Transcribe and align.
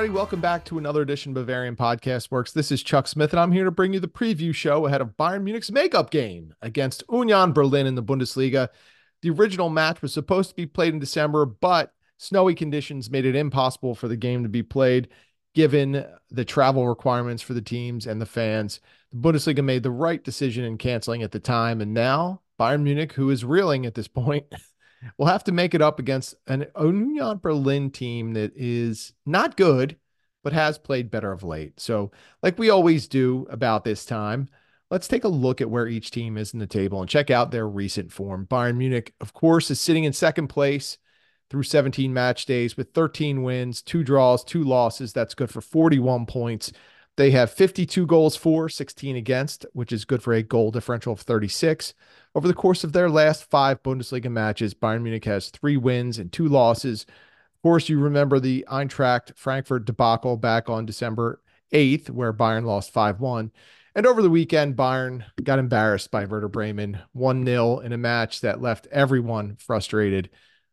everybody. 0.00 0.16
Welcome 0.16 0.40
back 0.40 0.64
to 0.64 0.78
another 0.78 1.02
edition 1.02 1.32
of 1.32 1.34
Bavarian 1.34 1.76
Podcast 1.76 2.30
Works. 2.30 2.52
This 2.52 2.72
is 2.72 2.82
Chuck 2.82 3.06
Smith, 3.06 3.34
and 3.34 3.40
I'm 3.40 3.52
here 3.52 3.66
to 3.66 3.70
bring 3.70 3.92
you 3.92 4.00
the 4.00 4.08
preview 4.08 4.54
show 4.54 4.86
ahead 4.86 5.02
of 5.02 5.14
Bayern 5.18 5.42
Munich's 5.42 5.70
makeup 5.70 6.10
game 6.10 6.54
against 6.62 7.04
Union 7.12 7.52
Berlin 7.52 7.86
in 7.86 7.96
the 7.96 8.02
Bundesliga. 8.02 8.70
The 9.20 9.28
original 9.28 9.68
match 9.68 10.00
was 10.00 10.14
supposed 10.14 10.48
to 10.48 10.56
be 10.56 10.64
played 10.64 10.94
in 10.94 11.00
December, 11.00 11.44
but 11.44 11.92
snowy 12.16 12.54
conditions 12.54 13.10
made 13.10 13.26
it 13.26 13.36
impossible 13.36 13.94
for 13.94 14.08
the 14.08 14.16
game 14.16 14.42
to 14.42 14.48
be 14.48 14.62
played, 14.62 15.08
given 15.54 16.06
the 16.30 16.46
travel 16.46 16.88
requirements 16.88 17.42
for 17.42 17.52
the 17.52 17.60
teams 17.60 18.06
and 18.06 18.22
the 18.22 18.26
fans. 18.26 18.80
The 19.10 19.18
Bundesliga 19.18 19.62
made 19.62 19.82
the 19.82 19.90
right 19.90 20.24
decision 20.24 20.64
in 20.64 20.78
canceling 20.78 21.22
at 21.22 21.32
the 21.32 21.40
time, 21.40 21.82
and 21.82 21.92
now 21.92 22.40
Bayern 22.58 22.84
Munich, 22.84 23.12
who 23.12 23.28
is 23.28 23.44
reeling 23.44 23.84
at 23.84 23.94
this 23.94 24.08
point, 24.08 24.46
will 25.18 25.26
have 25.26 25.44
to 25.44 25.52
make 25.52 25.74
it 25.74 25.82
up 25.82 25.98
against 25.98 26.34
an 26.46 26.66
Union 26.78 27.38
Berlin 27.38 27.90
team 27.90 28.34
that 28.34 28.52
is 28.56 29.12
not 29.26 29.56
good, 29.56 29.96
but 30.42 30.52
has 30.52 30.78
played 30.78 31.10
better 31.10 31.32
of 31.32 31.42
late. 31.42 31.78
So, 31.80 32.10
like 32.42 32.58
we 32.58 32.70
always 32.70 33.08
do 33.08 33.46
about 33.50 33.84
this 33.84 34.04
time, 34.04 34.48
let's 34.90 35.08
take 35.08 35.24
a 35.24 35.28
look 35.28 35.60
at 35.60 35.70
where 35.70 35.86
each 35.86 36.10
team 36.10 36.36
is 36.36 36.52
in 36.52 36.58
the 36.58 36.66
table 36.66 37.00
and 37.00 37.08
check 37.08 37.30
out 37.30 37.50
their 37.50 37.68
recent 37.68 38.12
form. 38.12 38.46
Bayern 38.46 38.76
Munich, 38.76 39.14
of 39.20 39.32
course, 39.32 39.70
is 39.70 39.80
sitting 39.80 40.04
in 40.04 40.12
second 40.12 40.48
place 40.48 40.98
through 41.50 41.64
17 41.64 42.12
match 42.12 42.46
days 42.46 42.76
with 42.76 42.92
13 42.94 43.42
wins, 43.42 43.82
two 43.82 44.04
draws, 44.04 44.44
two 44.44 44.62
losses. 44.62 45.12
That's 45.12 45.34
good 45.34 45.50
for 45.50 45.60
41 45.60 46.26
points. 46.26 46.72
They 47.16 47.32
have 47.32 47.50
52 47.50 48.06
goals 48.06 48.36
for, 48.36 48.68
16 48.68 49.16
against, 49.16 49.66
which 49.72 49.92
is 49.92 50.04
good 50.04 50.22
for 50.22 50.32
a 50.32 50.42
goal 50.42 50.70
differential 50.70 51.12
of 51.12 51.20
36. 51.20 51.92
Over 52.34 52.46
the 52.46 52.54
course 52.54 52.84
of 52.84 52.92
their 52.92 53.10
last 53.10 53.50
five 53.50 53.82
Bundesliga 53.82 54.30
matches, 54.30 54.74
Bayern 54.74 55.02
Munich 55.02 55.24
has 55.24 55.50
three 55.50 55.76
wins 55.76 56.18
and 56.18 56.32
two 56.32 56.46
losses. 56.46 57.02
Of 57.08 57.62
course, 57.62 57.88
you 57.88 57.98
remember 57.98 58.38
the 58.38 58.64
Eintracht 58.70 59.36
Frankfurt 59.36 59.84
debacle 59.84 60.36
back 60.36 60.70
on 60.70 60.86
December 60.86 61.42
8th, 61.72 62.08
where 62.10 62.32
Bayern 62.32 62.64
lost 62.64 62.92
5 62.92 63.20
1. 63.20 63.50
And 63.96 64.06
over 64.06 64.22
the 64.22 64.30
weekend, 64.30 64.76
Bayern 64.76 65.24
got 65.42 65.58
embarrassed 65.58 66.12
by 66.12 66.24
Werder 66.24 66.48
Bremen 66.48 67.00
1 67.12 67.44
0 67.44 67.80
in 67.80 67.92
a 67.92 67.98
match 67.98 68.42
that 68.42 68.62
left 68.62 68.86
everyone 68.92 69.56
frustrated, 69.56 70.30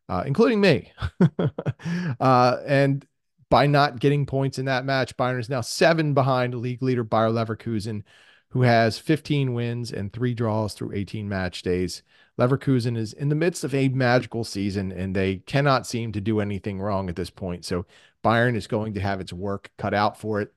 uh, 0.08 0.24
including 0.28 0.62
me. 0.62 0.92
uh, 2.20 2.58
and 2.68 3.06
by 3.50 3.66
not 3.66 4.00
getting 4.00 4.28
points 4.28 4.60
in 4.60 4.66
that 4.66 4.86
match, 4.86 5.18
Bayern 5.18 5.40
is 5.40 5.50
now 5.50 5.62
seven 5.62 6.14
behind 6.14 6.54
league 6.54 6.84
leader 6.84 7.04
Bayer 7.04 7.30
Leverkusen 7.30 8.04
who 8.50 8.62
has 8.62 8.98
15 8.98 9.54
wins 9.54 9.92
and 9.92 10.12
three 10.12 10.34
draws 10.34 10.74
through 10.74 10.94
18 10.94 11.28
match 11.28 11.62
days. 11.62 12.02
Leverkusen 12.40 12.96
is 12.98 13.14
in 13.14 13.30
the 13.30 13.36
midst 13.36 13.64
of 13.64 13.74
a 13.74 13.90
magical 13.90 14.44
season 14.44 14.92
and 14.92 15.16
they 15.16 15.38
cannot 15.38 15.88
seem 15.88 16.12
to 16.12 16.22
do 16.22 16.40
anything 16.40 16.80
wrong 16.80 17.10
at 17.10 17.16
this 17.16 17.30
point. 17.30 17.66
So 17.66 17.86
Bayern 18.24 18.56
is 18.56 18.68
going 18.68 18.94
to 18.94 19.02
have 19.02 19.20
its 19.20 19.34
work 19.34 19.72
cut 19.78 19.94
out 19.94 20.20
for 20.20 20.42
it. 20.42 20.54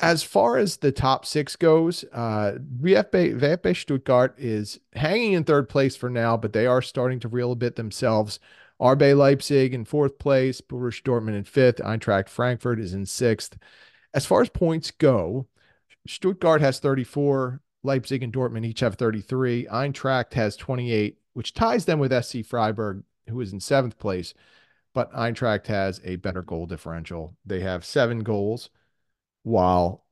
As 0.00 0.22
far 0.22 0.56
as 0.56 0.76
the 0.76 0.92
top 0.92 1.26
six 1.26 1.56
goes, 1.56 2.04
uh, 2.12 2.52
VfB, 2.80 3.76
Stuttgart 3.76 4.34
is 4.38 4.78
hanging 4.94 5.32
in 5.32 5.42
third 5.42 5.68
place 5.68 5.96
for 5.96 6.08
now, 6.08 6.36
but 6.36 6.52
they 6.52 6.66
are 6.66 6.80
starting 6.80 7.18
to 7.20 7.28
reel 7.28 7.50
a 7.50 7.56
bit 7.56 7.74
themselves. 7.74 8.38
RB 8.80 9.16
Leipzig 9.16 9.74
in 9.74 9.84
fourth 9.84 10.18
place, 10.18 10.60
Borussia 10.60 11.02
Dortmund 11.02 11.36
in 11.36 11.42
fifth, 11.42 11.78
Eintracht 11.78 12.28
Frankfurt 12.28 12.78
is 12.78 12.94
in 12.94 13.06
sixth. 13.06 13.58
As 14.14 14.24
far 14.24 14.40
as 14.40 14.48
points 14.48 14.92
go, 14.92 15.48
Stuttgart 16.06 16.60
has 16.60 16.78
34. 16.78 17.60
Leipzig 17.82 18.22
and 18.22 18.32
Dortmund 18.32 18.66
each 18.66 18.80
have 18.80 18.96
33. 18.96 19.66
Eintracht 19.66 20.34
has 20.34 20.56
28, 20.56 21.18
which 21.32 21.54
ties 21.54 21.84
them 21.84 21.98
with 21.98 22.24
SC 22.24 22.44
Freiburg, 22.44 23.04
who 23.28 23.40
is 23.40 23.52
in 23.52 23.60
seventh 23.60 23.98
place. 23.98 24.34
But 24.94 25.12
Eintracht 25.12 25.66
has 25.66 26.00
a 26.04 26.16
better 26.16 26.42
goal 26.42 26.66
differential. 26.66 27.36
They 27.46 27.60
have 27.60 27.84
seven 27.84 28.20
goals, 28.20 28.70
while 29.42 30.04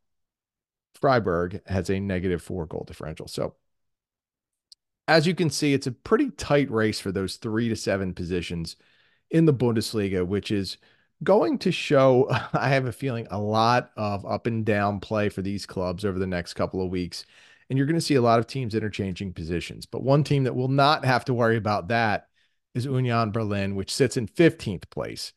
Freiburg 1.00 1.60
has 1.66 1.90
a 1.90 2.00
negative 2.00 2.42
four 2.42 2.66
goal 2.66 2.84
differential. 2.86 3.26
So, 3.26 3.54
as 5.08 5.26
you 5.26 5.34
can 5.34 5.50
see, 5.50 5.72
it's 5.72 5.86
a 5.86 5.92
pretty 5.92 6.30
tight 6.30 6.70
race 6.70 7.00
for 7.00 7.12
those 7.12 7.36
three 7.36 7.68
to 7.68 7.76
seven 7.76 8.14
positions 8.14 8.76
in 9.30 9.44
the 9.44 9.54
Bundesliga, 9.54 10.26
which 10.26 10.50
is 10.50 10.78
going 11.22 11.58
to 11.58 11.72
show, 11.72 12.28
I 12.52 12.68
have 12.68 12.86
a 12.86 12.92
feeling, 12.92 13.26
a 13.30 13.38
lot 13.38 13.90
of 13.96 14.24
up 14.26 14.46
and 14.46 14.64
down 14.64 15.00
play 15.00 15.28
for 15.28 15.42
these 15.42 15.66
clubs 15.66 16.04
over 16.04 16.18
the 16.18 16.26
next 16.26 16.54
couple 16.54 16.82
of 16.82 16.90
weeks. 16.90 17.24
And 17.68 17.76
you're 17.76 17.86
going 17.86 17.96
to 17.96 18.00
see 18.00 18.14
a 18.14 18.22
lot 18.22 18.38
of 18.38 18.46
teams 18.46 18.74
interchanging 18.74 19.32
positions. 19.32 19.86
But 19.86 20.02
one 20.02 20.22
team 20.22 20.44
that 20.44 20.54
will 20.54 20.68
not 20.68 21.04
have 21.04 21.24
to 21.26 21.34
worry 21.34 21.56
about 21.56 21.88
that 21.88 22.28
is 22.74 22.84
Union 22.84 23.32
Berlin, 23.32 23.74
which 23.74 23.92
sits 23.92 24.16
in 24.16 24.28
15th 24.28 24.88
place. 24.90 25.32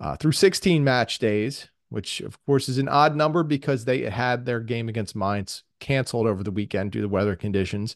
Uh, 0.00 0.16
through 0.16 0.32
16 0.32 0.82
match 0.82 1.18
days, 1.18 1.68
which 1.88 2.20
of 2.20 2.42
course 2.46 2.68
is 2.68 2.78
an 2.78 2.88
odd 2.88 3.14
number 3.14 3.42
because 3.42 3.84
they 3.84 4.02
had 4.02 4.44
their 4.44 4.60
game 4.60 4.88
against 4.88 5.14
Mainz 5.14 5.62
canceled 5.78 6.26
over 6.26 6.42
the 6.42 6.50
weekend 6.50 6.92
due 6.92 7.02
to 7.02 7.08
weather 7.08 7.36
conditions. 7.36 7.94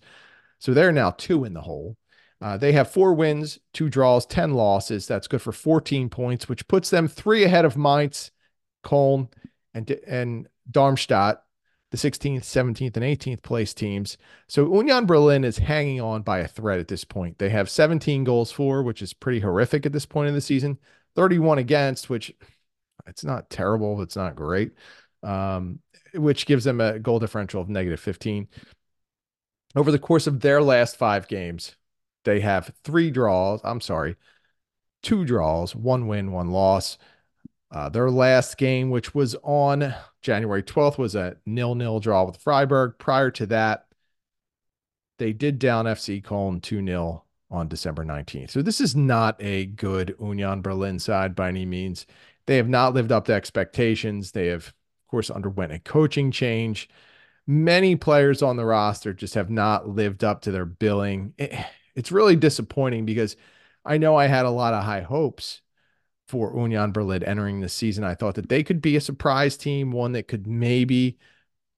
So 0.59 0.73
they're 0.73 0.93
now 0.93 1.11
two 1.11 1.45
in 1.45 1.55
the 1.55 1.63
hole. 1.63 1.97
Uh, 2.41 2.57
they 2.57 2.73
have 2.73 2.91
four 2.91 3.15
wins, 3.15 3.59
two 3.73 3.89
draws, 3.89 4.25
10 4.27 4.55
losses. 4.55 5.07
That's 5.07 5.27
good 5.27 5.43
for 5.43 5.53
14 5.53 6.09
points, 6.09 6.49
which 6.49 6.69
puts 6.69 6.91
them 6.91 7.09
three 7.09 7.45
ahead 7.45 7.65
of 7.65 7.77
Mainz, 7.77 8.31
Köln, 8.85 9.29
and, 9.75 9.91
and 10.07 10.49
Darmstadt, 10.71 11.43
the 11.91 11.97
16th, 11.97 12.43
17th, 12.43 12.97
and 12.97 13.05
18th 13.05 13.43
place 13.43 13.75
teams. 13.75 14.19
So 14.47 14.73
Union 14.73 15.07
Berlin 15.07 15.43
is 15.43 15.59
hanging 15.59 16.01
on 16.01 16.23
by 16.23 16.39
a 16.39 16.49
thread 16.49 16.79
at 16.79 16.89
this 16.89 17.05
point. 17.05 17.39
They 17.39 17.49
have 17.49 17.69
17 17.69 18.25
goals 18.25 18.53
for, 18.53 18.83
which 18.83 19.03
is 19.03 19.13
pretty 19.13 19.41
horrific 19.41 19.85
at 19.85 19.93
this 19.93 20.07
point 20.07 20.29
in 20.29 20.35
the 20.35 20.41
season, 20.41 20.79
31 21.17 21.59
against, 21.59 22.09
which 22.09 22.33
it's 23.07 23.25
not 23.25 23.51
terrible, 23.51 24.01
it's 24.03 24.17
not 24.17 24.37
great, 24.37 24.73
um, 25.23 25.81
which 26.15 26.47
gives 26.47 26.65
them 26.65 26.81
a 26.81 26.99
goal 26.99 27.19
differential 27.19 27.61
of 27.61 27.69
negative 27.69 28.01
15. 28.01 28.47
Over 29.75 29.91
the 29.91 29.99
course 29.99 30.27
of 30.27 30.41
their 30.41 30.63
last 30.63 30.97
five 30.97 31.27
games, 31.27 31.75
they 32.25 32.41
have 32.41 32.73
three 32.85 33.11
draws. 33.11 33.61
I'm 33.65 33.81
sorry, 33.81 34.17
two 35.03 35.25
draws, 35.25 35.75
one 35.75 36.07
win, 36.07 36.33
one 36.33 36.51
loss. 36.51 36.99
Uh, 37.71 37.89
their 37.89 38.11
last 38.11 38.57
game, 38.57 38.91
which 38.91 39.15
was 39.15 39.37
on 39.43 39.95
January 40.23 40.63
12th, 40.63 40.99
was 40.99 41.15
a 41.15 41.37
nil-nil 41.45 42.01
draw 42.01 42.25
with 42.25 42.39
Freiburg. 42.39 42.95
Prior 42.99 43.31
to 43.33 43.47
that, 43.47 43.87
they 45.19 45.33
did 45.33 45.59
down 45.59 45.85
FC 45.85 46.23
Köln 46.23 46.61
2-0 46.61 47.23
on 47.51 47.69
December 47.69 48.05
19th. 48.05 48.51
So 48.51 48.63
this 48.63 48.81
is 48.81 48.95
not 48.97 49.37
a 49.41 49.67
good 49.67 50.15
Union 50.21 50.63
Berlin 50.63 50.99
side 50.99 51.35
by 51.35 51.49
any 51.49 51.67
means. 51.67 52.07
They 52.47 52.57
have 52.57 52.69
not 52.69 52.95
lived 52.95 53.13
up 53.13 53.27
to 53.27 53.35
expectations. 53.35 54.33
They 54.33 54.47
have, 54.47 54.69
of 54.69 54.75
course, 55.11 55.31
underwent 55.31 55.73
a 55.73 55.79
coaching 55.79 56.31
change. 56.31 56.89
Many 57.47 57.97
players 57.97 58.43
on 58.43 58.57
the 58.57 58.65
roster 58.65 59.13
just 59.13 59.35
have 59.35 59.51
not 59.51 59.89
lived 59.89 60.25
up 60.25 60.43
to 60.43 60.51
their 60.51 60.67
billing. 60.67 61.35
It, 61.39 61.53
it's 61.99 62.13
really 62.13 62.37
disappointing 62.37 63.05
because 63.05 63.37
I 63.85 63.99
know 63.99 64.15
I 64.15 64.29
had 64.29 64.47
a 64.47 64.51
lot 64.51 64.73
of 64.73 64.85
high 64.85 65.01
hopes 65.01 65.63
for 66.29 66.55
Union 66.57 66.93
Berlin 66.93 67.25
entering 67.25 67.61
the 67.61 67.69
season. 67.69 68.05
I 68.05 68.15
thought 68.15 68.37
that 68.37 68.49
they 68.49 68.63
could 68.63 68.81
be 68.81 68.95
a 68.95 69.01
surprise 69.01 69.57
team, 69.57 69.91
one 69.91 70.13
that 70.13 70.29
could 70.29 70.47
maybe 70.47 71.19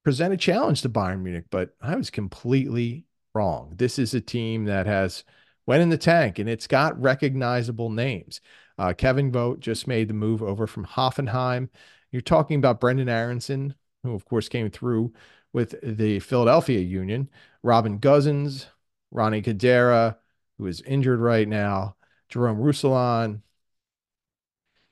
present 0.05 0.35
a 0.35 0.37
challenge 0.37 0.83
to 0.83 0.91
Bayern 0.91 1.23
Munich, 1.23 1.47
but 1.51 1.75
I 1.81 1.97
was 1.97 2.11
completely 2.11 3.07
wrong. 3.35 3.73
This 3.77 3.99
is 3.99 4.13
a 4.13 4.21
team 4.21 4.67
that 4.67 4.87
has 4.87 5.25
went 5.65 5.83
in 5.83 5.89
the 5.89 5.97
tank 5.97 6.39
and 6.39 6.51
it's 6.51 6.67
got 6.67 7.01
recognizable 7.01 7.89
names. 7.89 8.43
Uh, 8.77 8.93
Kevin 8.93 9.33
Vogt 9.33 9.61
just 9.61 9.87
made 9.87 10.09
the 10.09 10.15
move 10.15 10.43
over 10.43 10.67
from 10.67 10.85
Hoffenheim. 10.85 11.71
You're 12.13 12.21
talking 12.21 12.59
about 12.59 12.81
Brendan 12.81 13.09
Aaronson, 13.09 13.75
who 14.03 14.15
of 14.15 14.27
course 14.27 14.51
came 14.51 14.71
through 14.71 15.15
with 15.55 15.77
the 15.83 16.21
Philadelphia 16.21 16.81
Union. 16.81 17.31
Robin 17.63 17.99
Gosens, 17.99 18.67
Rani 19.11 19.43
Khedira, 19.43 20.17
who 20.59 20.67
is 20.67 20.83
injured 20.83 21.21
right 21.21 21.49
now, 21.49 21.97
Jerome 22.29 22.59
Roussillon, 22.59 23.43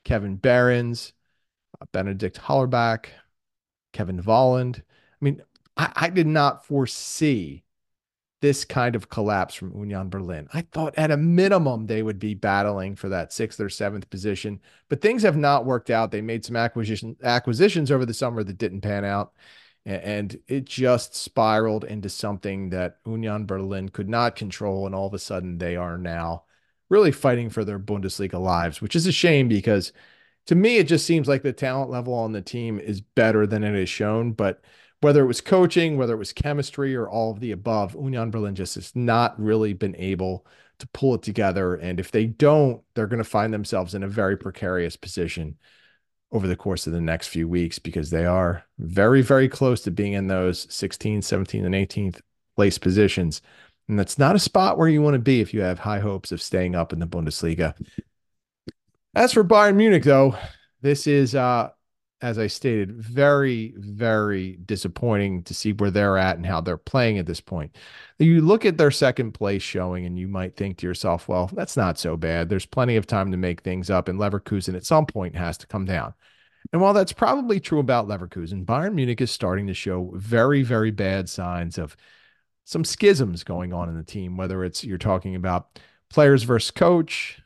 Kevin 0.05 0.37
Behrens, 0.37 1.13
uh, 1.81 1.87
Benedict 1.93 2.39
Hollerbach, 2.39 3.07
Kevin 3.93 4.21
Volland. 4.21 4.79
I 4.79 4.83
mean, 5.21 5.43
I, 5.77 5.93
I, 5.95 6.11
did 6.11 6.27
not 6.27 6.65
foresee 6.65 7.65
this 8.41 8.65
kind 8.65 8.97
of 8.97 9.09
collapse 9.09 9.55
from 9.55 9.77
Union 9.77 10.09
Berlin. 10.09 10.49
I 10.53 10.63
thought 10.63 10.97
at 10.97 11.11
a 11.11 11.17
minimum 11.17 11.87
they 11.87 12.03
would 12.03 12.19
be 12.19 12.35
battling 12.35 12.97
for 12.97 13.09
that 13.09 13.33
sixth 13.33 13.61
or 13.61 13.69
seventh 13.69 14.09
position, 14.11 14.61
but 14.89 15.01
things 15.01 15.23
have 15.23 15.37
not 15.37 15.67
worked 15.67 15.91
out. 15.91 16.11
They 16.11 16.21
made 16.21 16.45
some 16.45 16.57
acquisition 16.57 17.17
acquisitions 17.23 17.91
over 17.91 18.07
the 18.07 18.15
summer 18.15 18.43
that 18.45 18.59
didn't 18.59 18.81
pan 18.81 19.05
out 19.05 19.33
and 19.89 20.39
it 20.49 20.67
just 20.67 21.15
spiraled 21.15 21.85
into 21.85 22.11
something 22.11 22.71
that 22.71 22.99
Union 23.07 23.47
Berlin 23.47 23.89
could 23.89 24.09
not 24.09 24.37
control. 24.37 24.87
And 24.87 24.95
all 24.95 25.07
of 25.07 25.15
a 25.15 25.19
sudden, 25.19 25.59
they 25.59 25.77
are 25.77 25.97
now 25.97 26.45
really 26.91 27.13
fighting 27.13 27.51
for 27.51 27.65
their 27.65 27.79
Bundesliga 27.79 28.41
lives, 28.41 28.83
which 28.83 28.95
is 28.95 29.07
a 29.07 29.13
shame 29.13 29.49
because 29.49 29.93
to 30.47 30.55
me, 30.55 30.77
it 30.77 30.89
just 30.89 31.07
seems 31.07 31.29
like 31.29 31.43
the 31.43 31.53
talent 31.53 31.91
level 31.91 32.15
on 32.15 32.33
the 32.33 32.41
team 32.43 32.79
is 32.79 33.01
better 33.01 33.47
than 33.47 33.65
it 33.65 33.75
is 33.75 33.89
shown. 33.89 34.33
But 34.33 34.63
whether 35.01 35.23
it 35.23 35.27
was 35.27 35.41
coaching, 35.41 35.97
whether 35.97 36.15
it 36.15 36.19
was 36.19 36.33
chemistry, 36.33 36.95
or 36.95 37.09
all 37.09 37.31
of 37.31 37.41
the 37.41 37.53
above, 37.53 37.95
Union 37.95 38.31
Berlin 38.31 38.55
just 38.55 38.75
has 38.75 38.95
not 38.97 39.39
really 39.41 39.73
been 39.73 39.97
able 39.97 40.47
to 40.79 40.89
pull 40.89 41.15
it 41.15 41.23
together. 41.23 41.75
And 41.75 42.01
if 42.01 42.11
they 42.11 42.27
don't, 42.27 42.83
they're 42.95 43.07
going 43.07 43.23
to 43.23 43.25
find 43.25 43.53
themselves 43.53 43.95
in 43.95 44.03
a 44.03 44.09
very 44.09 44.37
precarious 44.37 44.97
position 44.97 45.57
over 46.31 46.47
the 46.47 46.57
course 46.57 46.87
of 46.87 46.93
the 46.93 47.01
next 47.01 47.29
few 47.29 47.49
weeks 47.49 47.79
because 47.79 48.11
they 48.11 48.27
are 48.27 48.65
very, 48.79 49.23
very 49.23 49.49
close 49.49 49.81
to 49.83 49.91
being 49.91 50.13
in 50.13 50.27
those 50.27 50.67
16, 50.71 51.23
17, 51.23 51.65
and 51.65 51.75
18th 51.75 52.21
place 52.57 52.79
positions. 52.79 53.41
And 53.89 53.99
that's 53.99 54.19
not 54.19 54.37
a 54.37 54.41
spot 54.41 54.77
where 54.77 54.89
you 54.89 55.01
want 55.01 55.15
to 55.15 55.21
be 55.21 55.41
if 55.41 55.55
you 55.55 55.63
have 55.63 55.79
high 55.79 56.01
hopes 56.01 56.31
of 56.31 56.43
staying 56.43 56.75
up 56.75 56.93
in 56.93 56.99
the 56.99 57.07
Bundesliga. 57.07 57.75
As 59.15 59.33
for 59.33 59.43
Bayern 59.43 59.77
Munich, 59.77 60.03
though, 60.03 60.37
this 60.83 61.07
is, 61.07 61.35
uh, 61.35 61.71
as 62.21 62.39
I 62.39 62.49
stated, 62.49 62.93
very, 62.93 63.75
very 63.77 64.57
disappointing 64.65 65.45
to 65.45 65.55
see 65.55 65.73
where 65.73 65.91
they're 65.91 66.19
at 66.19 66.37
and 66.37 66.45
how 66.45 66.61
they're 66.61 66.77
playing 66.77 67.19
at 67.19 67.27
this 67.27 67.41
point. 67.41 67.77
You 68.19 68.41
look 68.41 68.65
at 68.65 68.77
their 68.77 68.91
second 68.91 69.33
place 69.33 69.63
showing, 69.63 70.05
and 70.05 70.19
you 70.19 70.27
might 70.27 70.57
think 70.57 70.79
to 70.79 70.87
yourself, 70.87 71.29
well, 71.29 71.49
that's 71.53 71.77
not 71.77 71.99
so 71.99 72.17
bad. 72.17 72.49
There's 72.49 72.67
plenty 72.67 72.97
of 72.97 73.07
time 73.07 73.31
to 73.31 73.37
make 73.37 73.61
things 73.61 73.89
up, 73.89 74.09
and 74.09 74.19
Leverkusen 74.19 74.75
at 74.75 74.85
some 74.85 75.07
point 75.07 75.37
has 75.37 75.57
to 75.59 75.67
come 75.69 75.85
down. 75.85 76.13
And 76.73 76.83
while 76.83 76.93
that's 76.93 77.13
probably 77.13 77.61
true 77.61 77.79
about 77.79 78.09
Leverkusen, 78.09 78.65
Bayern 78.65 78.95
Munich 78.95 79.21
is 79.21 79.31
starting 79.31 79.69
to 79.69 79.75
show 79.75 80.13
very, 80.15 80.63
very 80.63 80.91
bad 80.91 81.29
signs 81.29 81.79
of 81.79 81.97
some 82.65 82.85
schisms 82.85 83.45
going 83.45 83.73
on 83.73 83.89
in 83.89 83.97
the 83.97 84.03
team, 84.03 84.37
whether 84.37 84.65
it's 84.65 84.85
you're 84.85 84.99
talking 84.99 85.37
about 85.37 85.79
players 86.11 86.43
versus 86.43 86.71
coach, 86.71 87.41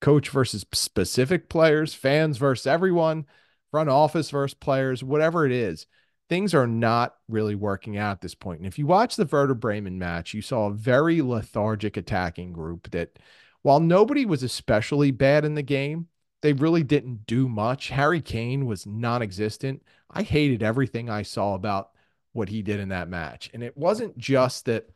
coach 0.00 0.30
versus 0.30 0.64
specific 0.72 1.48
players, 1.48 1.94
fans 1.94 2.38
versus 2.38 2.66
everyone, 2.66 3.26
front 3.74 3.90
office 3.90 4.30
versus 4.30 4.54
players, 4.54 5.02
whatever 5.02 5.44
it 5.44 5.50
is. 5.50 5.86
Things 6.28 6.54
are 6.54 6.68
not 6.68 7.16
really 7.26 7.56
working 7.56 7.98
out 7.98 8.12
at 8.12 8.20
this 8.20 8.36
point. 8.36 8.60
And 8.60 8.68
if 8.68 8.78
you 8.78 8.86
watch 8.86 9.16
the 9.16 9.24
Werder 9.24 9.54
Bremen 9.54 9.98
match, 9.98 10.32
you 10.32 10.42
saw 10.42 10.68
a 10.68 10.72
very 10.72 11.20
lethargic 11.20 11.96
attacking 11.96 12.52
group 12.52 12.88
that, 12.92 13.18
while 13.62 13.80
nobody 13.80 14.26
was 14.26 14.44
especially 14.44 15.10
bad 15.10 15.44
in 15.44 15.56
the 15.56 15.62
game, 15.62 16.06
they 16.40 16.52
really 16.52 16.84
didn't 16.84 17.26
do 17.26 17.48
much. 17.48 17.88
Harry 17.88 18.20
Kane 18.20 18.66
was 18.66 18.86
non 18.86 19.22
existent. 19.22 19.82
I 20.08 20.22
hated 20.22 20.62
everything 20.62 21.10
I 21.10 21.22
saw 21.22 21.56
about 21.56 21.90
what 22.32 22.50
he 22.50 22.62
did 22.62 22.78
in 22.78 22.90
that 22.90 23.08
match. 23.08 23.50
And 23.52 23.64
it 23.64 23.76
wasn't 23.76 24.16
just 24.16 24.66
that 24.66 24.88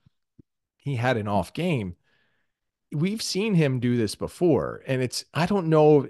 he 0.77 0.95
had 0.95 1.17
an 1.17 1.27
off 1.27 1.53
game. 1.53 1.97
We've 2.93 3.23
seen 3.23 3.55
him 3.55 3.81
do 3.81 3.97
this 3.97 4.15
before. 4.15 4.85
And 4.87 5.03
it's, 5.03 5.25
I 5.35 5.47
don't 5.47 5.67
know, 5.67 6.07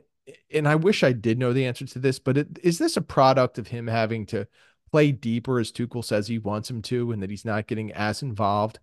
and 0.53 0.69
I 0.69 0.75
wish 0.75 1.03
I 1.03 1.13
did 1.13 1.39
know 1.39 1.53
the 1.53 1.67
answer 1.67 1.87
to 1.87 1.99
this, 1.99 2.19
but 2.19 2.37
it, 2.37 2.59
is 2.63 2.79
this 2.79 2.97
a 2.97 3.03
product 3.03 3.59
of 3.59 3.69
him 3.69 3.87
having 3.87 4.27
to 4.27 4.47
play 4.91 5.13
deeper 5.13 5.59
as 5.59 5.73
Tuchel 5.73 6.05
says 6.05 6.27
he 6.29 6.39
wants 6.39 6.71
him 6.71 6.83
to 6.83 7.13
and 7.13 7.23
that 7.23 7.31
he's 7.31 7.45
not 7.45 7.67
getting 7.67 7.93
as 7.93 8.23
involved 8.23 8.79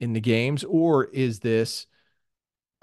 in 0.00 0.12
the 0.12 0.20
games? 0.20 0.64
Or 0.64 1.04
is 1.04 1.40
this 1.40 1.86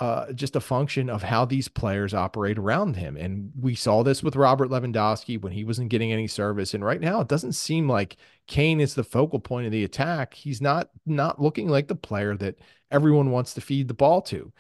uh, 0.02 0.34
just 0.34 0.56
a 0.56 0.60
function 0.60 1.12
of 1.12 1.22
how 1.22 1.46
these 1.46 1.68
players 1.68 2.12
operate 2.16 2.58
around 2.58 2.96
him. 2.96 3.16
And 3.16 3.52
we 3.56 3.76
saw 3.76 4.02
this 4.02 4.24
with 4.24 4.36
Robert 4.36 4.70
Lewandowski 4.70 5.40
when 5.40 5.54
he 5.54 5.64
wasn't 5.64 5.90
getting 5.90 6.12
any 6.12 6.26
service. 6.26 6.74
And 6.74 6.84
right 6.84 7.00
now, 7.00 7.22
it 7.22 7.28
doesn't 7.28 7.54
seem 7.54 7.88
like 7.88 8.18
Kane 8.48 8.82
is 8.82 8.96
the 8.96 9.04
focal 9.04 9.40
point 9.40 9.68
of 9.68 9.72
the 9.72 9.84
attack. 9.84 10.34
He's 10.34 10.60
not 10.60 10.90
not 11.06 11.40
looking 11.40 11.70
like 11.70 11.88
the 11.88 11.94
player 11.94 12.36
that 12.38 12.58
everyone 12.90 13.30
wants 13.30 13.54
to 13.54 13.62
feed 13.62 13.88
the 13.88 13.94
ball 13.94 14.24
to. 14.24 14.52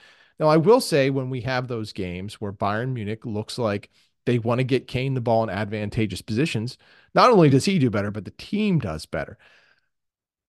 Now, 0.42 0.48
I 0.48 0.58
will 0.58 0.82
say 0.82 1.12
when 1.12 1.30
we 1.30 1.42
have 1.42 1.68
those 1.68 1.94
games 1.94 2.42
where 2.42 2.52
Bayern 2.52 2.94
Munich 2.94 3.28
looks 3.28 3.60
like 3.60 3.92
they 4.26 4.40
want 4.40 4.58
to 4.58 4.64
get 4.64 4.88
Kane 4.88 5.14
the 5.14 5.22
ball 5.22 5.44
in 5.44 5.52
advantageous 5.52 6.24
positions, 6.24 6.80
not 7.14 7.30
only 7.30 7.50
does 7.50 7.66
he 7.66 7.78
do 7.78 7.92
better, 7.92 8.10
but 8.10 8.26
the 8.26 8.32
team 8.32 8.80
does 8.80 9.06
better. 9.06 9.38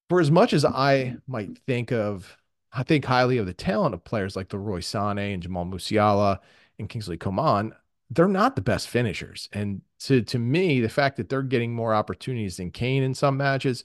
For 0.09 0.19
as 0.19 0.31
much 0.31 0.55
as 0.55 0.65
I 0.65 1.17
might 1.27 1.59
think 1.67 1.93
of 1.93 2.39
I 2.73 2.85
think 2.85 3.05
highly 3.05 3.37
of 3.37 3.45
the 3.45 3.53
talent 3.53 3.95
of 3.95 4.03
players 4.03 4.35
like 4.35 4.51
Leroy 4.51 4.81
Sané 4.81 5.35
and 5.35 5.43
Jamal 5.43 5.67
Musiala 5.67 6.39
and 6.79 6.89
Kingsley 6.89 7.19
Coman. 7.19 7.75
They're 8.09 8.29
not 8.29 8.57
the 8.57 8.63
best 8.63 8.89
finishers. 8.89 9.51
And 9.53 9.83
to, 10.01 10.23
to 10.23 10.39
me, 10.39 10.81
the 10.81 10.89
fact 10.89 11.19
that 11.19 11.29
they're 11.29 11.43
getting 11.43 11.75
more 11.75 11.95
opportunities 11.95 12.57
than 12.57 12.71
Kane 12.71 13.03
in 13.03 13.15
some 13.15 13.37
matches 13.37 13.85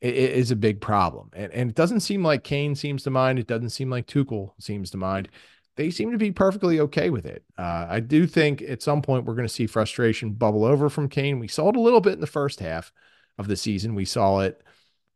is 0.00 0.50
a 0.50 0.56
big 0.56 0.80
problem. 0.80 1.30
And, 1.34 1.52
and 1.52 1.70
it 1.70 1.76
doesn't 1.76 2.00
seem 2.00 2.22
like 2.22 2.44
Kane 2.44 2.74
seems 2.74 3.02
to 3.04 3.10
mind. 3.10 3.38
It 3.38 3.46
doesn't 3.46 3.70
seem 3.70 3.90
like 3.90 4.06
Tuchel 4.06 4.52
seems 4.58 4.90
to 4.90 4.96
mind. 4.96 5.28
They 5.76 5.90
seem 5.90 6.10
to 6.12 6.18
be 6.18 6.32
perfectly 6.32 6.80
okay 6.80 7.10
with 7.10 7.26
it. 7.26 7.44
Uh, 7.56 7.86
I 7.88 8.00
do 8.00 8.26
think 8.26 8.62
at 8.62 8.82
some 8.82 9.02
point 9.02 9.24
we're 9.24 9.34
going 9.34 9.48
to 9.48 9.52
see 9.52 9.66
frustration 9.66 10.32
bubble 10.32 10.64
over 10.64 10.88
from 10.88 11.08
Kane. 11.08 11.38
We 11.38 11.48
saw 11.48 11.68
it 11.68 11.76
a 11.76 11.80
little 11.80 12.00
bit 12.00 12.14
in 12.14 12.20
the 12.20 12.26
first 12.26 12.60
half 12.60 12.92
of 13.38 13.46
the 13.46 13.56
season. 13.56 13.94
We 13.94 14.04
saw 14.04 14.40
it 14.40 14.62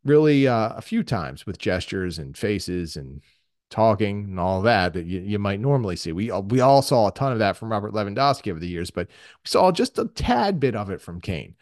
really 0.03 0.47
uh, 0.47 0.69
a 0.75 0.81
few 0.81 1.03
times 1.03 1.45
with 1.45 1.57
gestures 1.57 2.19
and 2.19 2.37
faces 2.37 2.95
and 2.95 3.21
talking 3.69 4.25
and 4.25 4.39
all 4.39 4.61
that 4.61 4.93
that 4.93 5.05
you, 5.05 5.19
you 5.21 5.39
might 5.39 5.59
normally 5.59 5.95
see. 5.95 6.11
We 6.11 6.31
we 6.31 6.61
all 6.61 6.81
saw 6.81 7.07
a 7.07 7.11
ton 7.11 7.31
of 7.31 7.39
that 7.39 7.57
from 7.57 7.71
Robert 7.71 7.93
Lewandowski 7.93 8.51
over 8.51 8.59
the 8.59 8.67
years, 8.67 8.91
but 8.91 9.07
we 9.07 9.47
saw 9.47 9.71
just 9.71 9.97
a 9.97 10.05
tad 10.05 10.59
bit 10.59 10.75
of 10.75 10.89
it 10.89 11.01
from 11.01 11.21
Kane. 11.21 11.55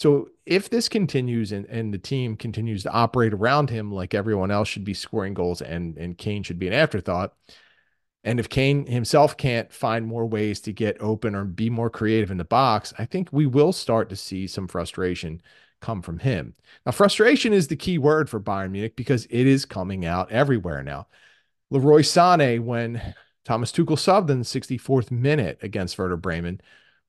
So 0.00 0.30
if 0.46 0.70
this 0.70 0.88
continues 0.88 1.52
and, 1.52 1.66
and 1.66 1.92
the 1.92 1.98
team 1.98 2.34
continues 2.34 2.82
to 2.84 2.90
operate 2.90 3.34
around 3.34 3.68
him 3.68 3.92
like 3.92 4.14
everyone 4.14 4.50
else 4.50 4.66
should 4.66 4.84
be 4.84 4.94
scoring 4.94 5.34
goals 5.34 5.60
and 5.60 5.98
and 5.98 6.16
Kane 6.16 6.42
should 6.42 6.58
be 6.58 6.66
an 6.66 6.72
afterthought, 6.72 7.34
and 8.24 8.40
if 8.40 8.48
Kane 8.48 8.86
himself 8.86 9.36
can't 9.36 9.70
find 9.70 10.06
more 10.06 10.26
ways 10.26 10.60
to 10.62 10.72
get 10.72 11.00
open 11.00 11.34
or 11.34 11.44
be 11.44 11.68
more 11.68 11.90
creative 11.90 12.30
in 12.30 12.38
the 12.38 12.44
box, 12.44 12.94
I 12.98 13.04
think 13.04 13.28
we 13.30 13.44
will 13.46 13.72
start 13.72 14.08
to 14.08 14.16
see 14.16 14.46
some 14.46 14.68
frustration 14.68 15.42
come 15.80 16.02
from 16.02 16.18
him. 16.18 16.54
Now, 16.86 16.92
frustration 16.92 17.52
is 17.52 17.68
the 17.68 17.76
key 17.76 17.98
word 17.98 18.28
for 18.30 18.40
Bayern 18.40 18.70
Munich 18.70 18.96
because 18.96 19.26
it 19.26 19.46
is 19.46 19.64
coming 19.64 20.04
out 20.06 20.30
everywhere 20.30 20.82
now. 20.82 21.08
Leroy 21.70 22.02
Sané, 22.02 22.60
when 22.60 23.14
Thomas 23.44 23.72
Tuchel 23.72 23.96
subbed 23.96 24.30
in 24.30 24.38
the 24.40 24.44
64th 24.44 25.10
minute 25.10 25.58
against 25.62 25.98
Werder 25.98 26.16
Bremen, 26.16 26.60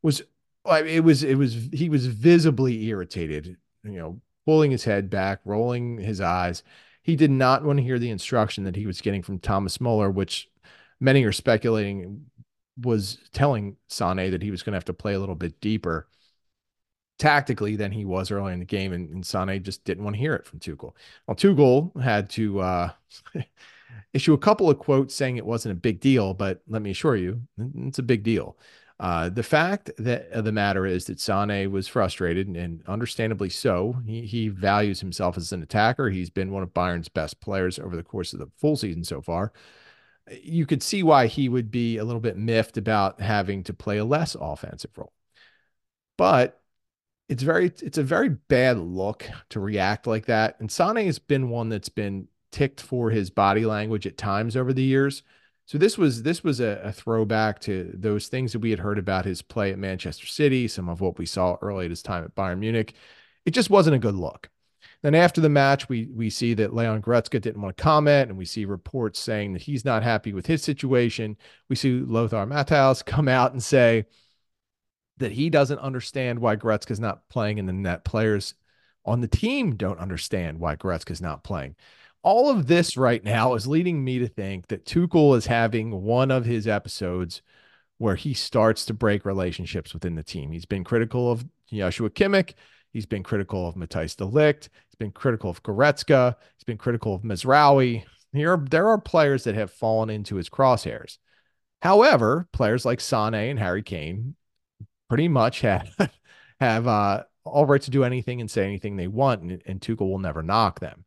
was 0.02 0.24
it 0.66 1.04
was 1.04 1.24
it 1.24 1.36
was 1.36 1.70
he 1.74 1.90
was 1.90 2.08
visibly 2.08 2.86
irritated, 2.88 3.58
you 3.84 3.98
know, 3.98 4.22
pulling 4.46 4.72
his 4.72 4.84
head 4.84 5.10
back, 5.10 5.40
rolling 5.46 5.98
his 5.98 6.22
eyes. 6.22 6.64
He 7.04 7.16
did 7.16 7.32
not 7.32 7.64
want 7.64 7.78
to 7.78 7.84
hear 7.84 7.98
the 8.00 8.12
instruction 8.12 8.64
that 8.66 8.76
he 8.76 8.86
was 8.86 9.02
getting 9.02 9.24
from 9.24 9.40
Thomas 9.40 9.82
Muller, 9.82 10.12
which 10.12 10.50
many 11.00 11.24
are 11.24 11.32
speculating 11.32 12.26
was 12.80 13.18
telling 13.34 13.76
Sane 13.88 14.32
that 14.32 14.42
he 14.44 14.52
was 14.52 14.64
going 14.64 14.74
to 14.74 14.78
have 14.78 14.86
to 14.86 14.94
play 14.94 15.14
a 15.14 15.20
little 15.20 15.36
bit 15.36 15.60
deeper 15.62 16.08
tactically 17.20 17.76
than 17.76 17.92
he 17.92 18.04
was 18.04 18.32
early 18.32 18.54
in 18.54 18.60
the 18.60 18.66
game, 18.66 18.94
and, 18.94 19.10
and 19.10 19.26
Sane 19.26 19.62
just 19.64 19.84
didn't 19.84 20.04
want 20.04 20.16
to 20.16 20.20
hear 20.20 20.34
it 20.34 20.46
from 20.46 20.60
Tuchel. 20.60 20.94
Well, 21.28 21.36
Tuchel 21.36 22.02
had 22.02 22.30
to 22.32 22.60
uh, 22.60 22.90
issue 24.14 24.34
a 24.34 24.40
couple 24.40 24.70
of 24.70 24.80
quotes 24.80 25.14
saying 25.14 25.38
it 25.38 25.46
wasn't 25.46 25.74
a 25.74 25.80
big 25.80 26.00
deal, 26.00 26.34
but 26.34 26.62
let 26.68 26.82
me 26.82 26.92
assure 26.92 27.16
you, 27.16 27.42
it's 27.76 28.00
a 28.00 28.04
big 28.04 28.24
deal. 28.24 28.58
Uh, 29.02 29.30
the 29.30 29.42
fact 29.42 29.90
that 29.98 30.32
uh, 30.32 30.42
the 30.42 30.52
matter 30.52 30.86
is 30.86 31.06
that 31.06 31.20
Sane 31.20 31.72
was 31.72 31.88
frustrated 31.88 32.48
and 32.48 32.84
understandably 32.88 33.50
so. 33.50 33.98
He, 34.06 34.28
he 34.28 34.48
values 34.48 35.00
himself 35.00 35.38
as 35.38 35.52
an 35.52 35.64
attacker. 35.64 36.12
He's 36.12 36.30
been 36.30 36.52
one 36.52 36.62
of 36.62 36.72
Bayern's 36.72 37.10
best 37.10 37.42
players 37.42 37.80
over 37.80 37.96
the 37.96 38.04
course 38.04 38.32
of 38.32 38.38
the 38.38 38.52
full 38.58 38.78
season 38.78 39.04
so 39.04 39.20
far. 39.20 39.54
You 40.44 40.68
could 40.68 40.84
see 40.84 41.02
why 41.02 41.26
he 41.26 41.50
would 41.50 41.72
be 41.72 41.98
a 41.98 42.04
little 42.04 42.22
bit 42.22 42.38
miffed 42.38 42.78
about 42.78 43.22
having 43.22 43.64
to 43.64 43.74
play 43.74 43.98
a 43.98 44.06
less 44.06 44.36
offensive 44.40 44.96
role. 44.96 45.14
But 46.16 46.62
it's 47.28 47.42
very 47.42 47.74
it's 47.82 47.98
a 47.98 48.04
very 48.04 48.30
bad 48.30 48.78
look 48.78 49.26
to 49.50 49.60
react 49.60 50.06
like 50.06 50.28
that. 50.28 50.60
And 50.60 50.72
Sane 50.72 50.98
has 51.08 51.18
been 51.18 51.50
one 51.50 51.70
that's 51.70 51.90
been 51.90 52.28
ticked 52.52 52.82
for 52.82 53.10
his 53.10 53.32
body 53.32 53.66
language 53.66 54.06
at 54.06 54.18
times 54.18 54.56
over 54.56 54.74
the 54.74 54.84
years. 54.84 55.24
So 55.72 55.78
this 55.78 55.98
was 55.98 56.24
this 56.24 56.44
was 56.44 56.60
a, 56.60 56.82
a, 56.84 56.92
throwback 56.92 57.60
to 57.60 57.90
those 57.94 58.28
things 58.28 58.52
that 58.52 58.60
we 58.60 58.72
had 58.72 58.80
heard 58.80 59.00
about 59.00 59.24
his 59.24 59.42
play 59.42 59.72
at 59.72 59.80
Manchester 59.80 60.28
City, 60.28 60.68
some 60.68 60.90
of 60.90 61.00
what 61.00 61.18
we 61.18 61.26
saw 61.26 61.56
early 61.62 61.86
at 61.86 61.92
his 61.92 62.04
time 62.04 62.26
at 62.26 62.36
Bayern 62.36 62.60
Munich. 62.60 62.94
It 63.46 63.52
just 63.52 63.70
wasn't 63.70 63.96
a 63.96 64.00
good 64.00 64.16
look. 64.16 64.50
Then 65.02 65.16
after 65.16 65.40
the 65.40 65.48
match, 65.48 65.88
we 65.88 66.08
we 66.08 66.30
see 66.30 66.54
that 66.56 66.76
Leon 66.76 67.02
Goretzka 67.04 67.40
didn't 67.40 67.62
want 67.62 67.78
to 67.78 67.82
comment, 67.82 68.28
and 68.28 68.38
we 68.38 68.44
see 68.44 68.66
reports 68.66 69.18
saying 69.22 69.54
that 69.54 69.62
he's 69.62 69.86
not 69.86 70.04
happy 70.04 70.34
with 70.34 70.46
his 70.46 70.62
situation. 70.62 71.38
We 71.70 71.78
see 71.78 72.02
Lothar 72.02 72.46
Matthäus 72.46 73.06
come 73.06 73.30
out 73.30 73.54
and 73.54 73.64
say, 73.64 74.08
that 75.20 75.32
he 75.32 75.50
doesn't 75.50 75.80
understand 75.80 76.40
why 76.40 76.58
Goretzka's 76.58 77.00
not 77.00 77.30
playing 77.30 77.60
and 77.60 77.70
the 77.70 77.74
net 77.74 78.04
players 78.04 78.56
on 79.06 79.22
the 79.22 79.28
team 79.30 79.78
don't 79.78 80.00
understand 80.00 80.60
why 80.60 80.76
Goretzka's 80.76 81.22
not 81.22 81.46
playing. 81.46 81.78
All 82.24 82.50
of 82.50 82.68
this 82.68 82.98
right 82.98 83.24
now 83.24 83.56
is 83.56 83.66
leading 83.66 84.04
me 84.04 84.20
to 84.20 84.28
think 84.28 84.68
that 84.68 84.86
Tuchel 84.86 85.36
is 85.36 85.48
having 85.48 86.04
one 86.04 86.30
of 86.30 86.46
his 86.46 86.68
episodes 86.68 87.42
where 87.98 88.16
he 88.16 88.34
starts 88.34 88.86
to 88.86 88.94
break 88.94 89.26
relationships 89.26 89.94
within 89.94 90.16
the 90.16 90.24
team. 90.24 90.52
He's 90.52 90.66
been 90.66 90.84
critical 90.84 91.32
of 91.32 91.46
Joshua 91.72 92.10
Kimmich. 92.10 92.54
He's 92.92 93.06
been 93.06 93.24
critical 93.24 93.68
of 93.68 93.76
Matthijs 93.76 94.16
de 94.16 94.26
Ligt. 94.26 94.70
He's 94.88 94.98
been 95.00 95.12
critical 95.12 95.50
of 95.50 95.64
Goretzka. 95.64 96.36
He's 96.58 96.64
been 96.64 96.78
critical 96.78 97.16
of 97.16 97.22
Mazraoui. 97.22 98.04
Here, 98.34 98.58
there 98.70 98.88
are 98.88 98.98
players 99.00 99.44
that 99.46 99.56
have 99.56 99.72
fallen 99.72 100.10
into 100.10 100.36
his 100.36 100.50
crosshairs. 100.50 101.18
However, 101.82 102.48
players 102.52 102.86
like 102.86 103.02
Sane 103.02 103.34
and 103.34 103.60
Harry 103.60 103.84
Kane 103.84 104.36
pretty 105.10 105.28
much 105.28 105.62
have 105.62 105.90
have 106.60 106.88
uh, 106.88 107.24
all 107.44 107.66
right 107.66 107.82
to 107.82 107.92
do 107.92 108.04
anything 108.04 108.40
and 108.40 108.50
say 108.50 108.66
anything 108.66 108.96
they 108.96 109.08
want, 109.08 109.42
and, 109.42 109.62
and 109.66 109.82
Tuchel 109.82 110.10
will 110.10 110.20
never 110.20 110.44
knock 110.44 110.80
them. 110.80 111.06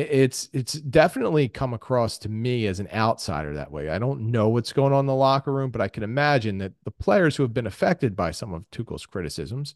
It's 0.00 0.48
it's 0.52 0.74
definitely 0.74 1.48
come 1.48 1.74
across 1.74 2.18
to 2.18 2.28
me 2.28 2.66
as 2.66 2.80
an 2.80 2.88
outsider 2.92 3.54
that 3.54 3.70
way. 3.70 3.88
I 3.90 3.98
don't 3.98 4.30
know 4.30 4.48
what's 4.48 4.72
going 4.72 4.92
on 4.92 5.00
in 5.00 5.06
the 5.06 5.14
locker 5.14 5.52
room, 5.52 5.70
but 5.70 5.80
I 5.80 5.88
can 5.88 6.02
imagine 6.02 6.58
that 6.58 6.72
the 6.84 6.90
players 6.90 7.36
who 7.36 7.42
have 7.42 7.54
been 7.54 7.66
affected 7.66 8.16
by 8.16 8.30
some 8.30 8.52
of 8.52 8.70
Tuchel's 8.70 9.06
criticisms 9.06 9.74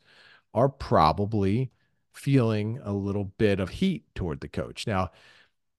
are 0.52 0.68
probably 0.68 1.70
feeling 2.12 2.80
a 2.84 2.92
little 2.92 3.24
bit 3.24 3.60
of 3.60 3.70
heat 3.70 4.04
toward 4.14 4.40
the 4.40 4.48
coach. 4.48 4.86
Now, 4.86 5.10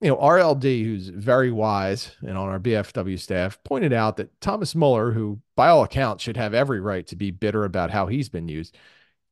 you 0.01 0.09
know, 0.09 0.17
RLD, 0.17 0.83
who's 0.83 1.07
very 1.09 1.51
wise 1.51 2.11
and 2.21 2.37
on 2.37 2.49
our 2.49 2.59
BFW 2.59 3.19
staff, 3.19 3.57
pointed 3.63 3.93
out 3.93 4.17
that 4.17 4.39
Thomas 4.41 4.75
Muller, 4.75 5.11
who 5.13 5.39
by 5.55 5.69
all 5.69 5.83
accounts 5.83 6.23
should 6.23 6.37
have 6.37 6.53
every 6.53 6.81
right 6.81 7.07
to 7.07 7.15
be 7.15 7.31
bitter 7.31 7.63
about 7.63 7.91
how 7.91 8.07
he's 8.07 8.29
been 8.29 8.47
used, 8.47 8.77